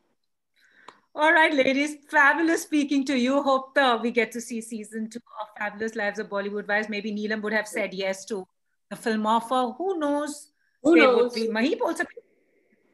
all 1.14 1.32
right, 1.32 1.52
ladies, 1.52 1.96
fabulous 2.10 2.62
speaking 2.62 3.04
to 3.04 3.18
you. 3.18 3.42
Hope 3.42 3.76
uh, 3.76 3.98
we 4.00 4.10
get 4.10 4.32
to 4.32 4.40
see 4.40 4.60
season 4.62 5.10
two 5.10 5.20
of 5.40 5.48
Fabulous 5.58 5.94
Lives 5.94 6.18
of 6.18 6.30
Bollywood 6.30 6.66
Wives. 6.66 6.88
Maybe 6.88 7.12
Neelam 7.12 7.42
would 7.42 7.52
have 7.52 7.68
said 7.68 7.92
yes 7.92 8.24
to 8.26 8.46
the 8.88 8.96
film 8.96 9.26
offer. 9.26 9.74
Who 9.76 9.98
knows? 9.98 10.52
Who 10.82 10.94
They 10.94 11.00
knows? 11.00 11.34
Would 11.34 11.34
be. 11.34 11.48
Maheep 11.48 11.80
also, 11.82 12.04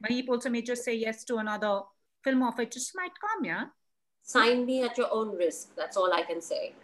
Maheep 0.05 0.29
also 0.29 0.51
may 0.51 0.63
just 0.63 0.85
say 0.85 0.97
yes 0.97 1.23
to 1.25 1.37
another 1.37 1.83
film 2.23 2.43
offer. 2.43 2.63
It 2.63 2.73
just 2.73 2.95
might 2.95 3.13
come, 3.21 3.45
yeah? 3.45 3.65
Sign 4.23 4.67
me 4.67 4.83
at 4.83 4.99
your 4.99 5.09
own 5.11 5.37
risk. 5.37 5.75
That's 5.77 5.97
all 5.97 6.13
I 6.13 6.23
can 6.23 6.41
say. 6.41 6.75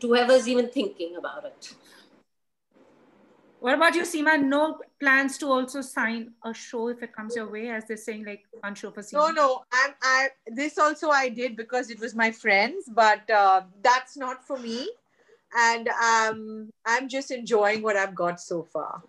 To 0.00 0.08
whoever's 0.08 0.48
even 0.48 0.68
thinking 0.68 1.16
about 1.16 1.44
it. 1.44 1.74
What 3.60 3.74
about 3.74 3.94
you, 3.94 4.02
Seema? 4.02 4.42
No 4.42 4.80
plans 5.00 5.38
to 5.38 5.46
also 5.46 5.80
sign 5.80 6.32
a 6.44 6.52
show 6.52 6.88
if 6.88 7.02
it 7.02 7.14
comes 7.14 7.34
your 7.34 7.50
way, 7.50 7.70
as 7.70 7.86
they're 7.86 7.96
saying, 7.96 8.24
like 8.24 8.42
one 8.60 8.74
show 8.74 8.90
for 8.90 9.00
Seema? 9.02 9.12
No, 9.12 9.30
no. 9.30 9.62
I'm. 9.72 9.94
I 10.02 10.28
this 10.46 10.78
also 10.78 11.10
I 11.10 11.28
did 11.30 11.56
because 11.56 11.90
it 11.90 11.98
was 11.98 12.14
my 12.14 12.30
friends, 12.30 12.84
but 12.88 13.28
uh, 13.30 13.62
that's 13.82 14.16
not 14.16 14.46
for 14.46 14.58
me. 14.58 14.88
And 15.56 15.88
um, 15.88 16.70
I'm 16.84 17.08
just 17.08 17.30
enjoying 17.30 17.82
what 17.82 17.96
I've 17.96 18.14
got 18.14 18.40
so 18.40 18.62
far. 18.62 19.02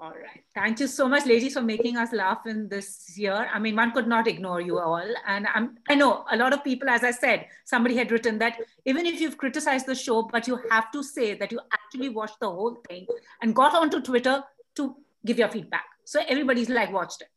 All 0.00 0.10
right. 0.10 0.44
Thank 0.54 0.78
you 0.78 0.86
so 0.86 1.08
much, 1.08 1.26
ladies, 1.26 1.54
for 1.54 1.60
making 1.60 1.96
us 1.96 2.12
laugh 2.12 2.46
in 2.46 2.68
this 2.68 3.18
year. 3.18 3.50
I 3.52 3.58
mean, 3.58 3.74
one 3.74 3.90
could 3.90 4.06
not 4.06 4.28
ignore 4.28 4.60
you 4.60 4.78
all. 4.78 5.02
And 5.26 5.48
I'm, 5.52 5.78
I 5.88 5.96
know 5.96 6.24
a 6.30 6.36
lot 6.36 6.52
of 6.52 6.62
people, 6.62 6.88
as 6.88 7.02
I 7.02 7.10
said, 7.10 7.46
somebody 7.64 7.96
had 7.96 8.12
written 8.12 8.38
that 8.38 8.58
even 8.84 9.06
if 9.06 9.20
you've 9.20 9.36
criticized 9.36 9.86
the 9.86 9.96
show, 9.96 10.22
but 10.22 10.46
you 10.46 10.60
have 10.70 10.92
to 10.92 11.02
say 11.02 11.36
that 11.38 11.50
you 11.50 11.58
actually 11.72 12.10
watched 12.10 12.38
the 12.38 12.48
whole 12.48 12.76
thing 12.88 13.08
and 13.42 13.56
got 13.56 13.74
onto 13.74 14.00
Twitter 14.00 14.44
to 14.76 14.94
give 15.26 15.36
your 15.36 15.48
feedback. 15.48 15.86
So 16.04 16.20
everybody's 16.28 16.68
like 16.68 16.92
watched 16.92 17.22
it. 17.22 17.28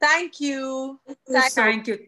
Thank 0.00 0.40
you. 0.40 0.98
Thank 1.30 1.52
Thank 1.52 1.86
you. 1.86 1.98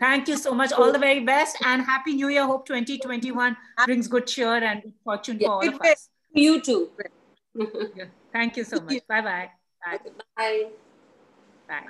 Thank 0.00 0.26
you 0.26 0.36
so 0.36 0.54
much. 0.54 0.72
All 0.72 0.90
the 0.90 0.98
very 0.98 1.20
best 1.20 1.56
and 1.64 1.82
Happy 1.82 2.14
New 2.14 2.28
Year. 2.28 2.44
Hope 2.46 2.66
2021 2.66 3.56
brings 3.84 4.08
good 4.08 4.26
cheer 4.26 4.54
and 4.54 4.82
good 4.82 4.94
fortune 5.04 5.38
for 5.38 5.52
all 5.52 5.68
of 5.68 5.80
us. 5.80 6.08
You 6.32 6.60
too. 6.60 6.90
Yeah. 7.94 8.06
Thank 8.34 8.56
you 8.56 8.64
so 8.64 8.80
much. 8.80 8.98
Bye-bye. 9.08 9.50
Bye. 9.86 9.98
Bye. 10.36 10.70
Bye. 11.68 11.86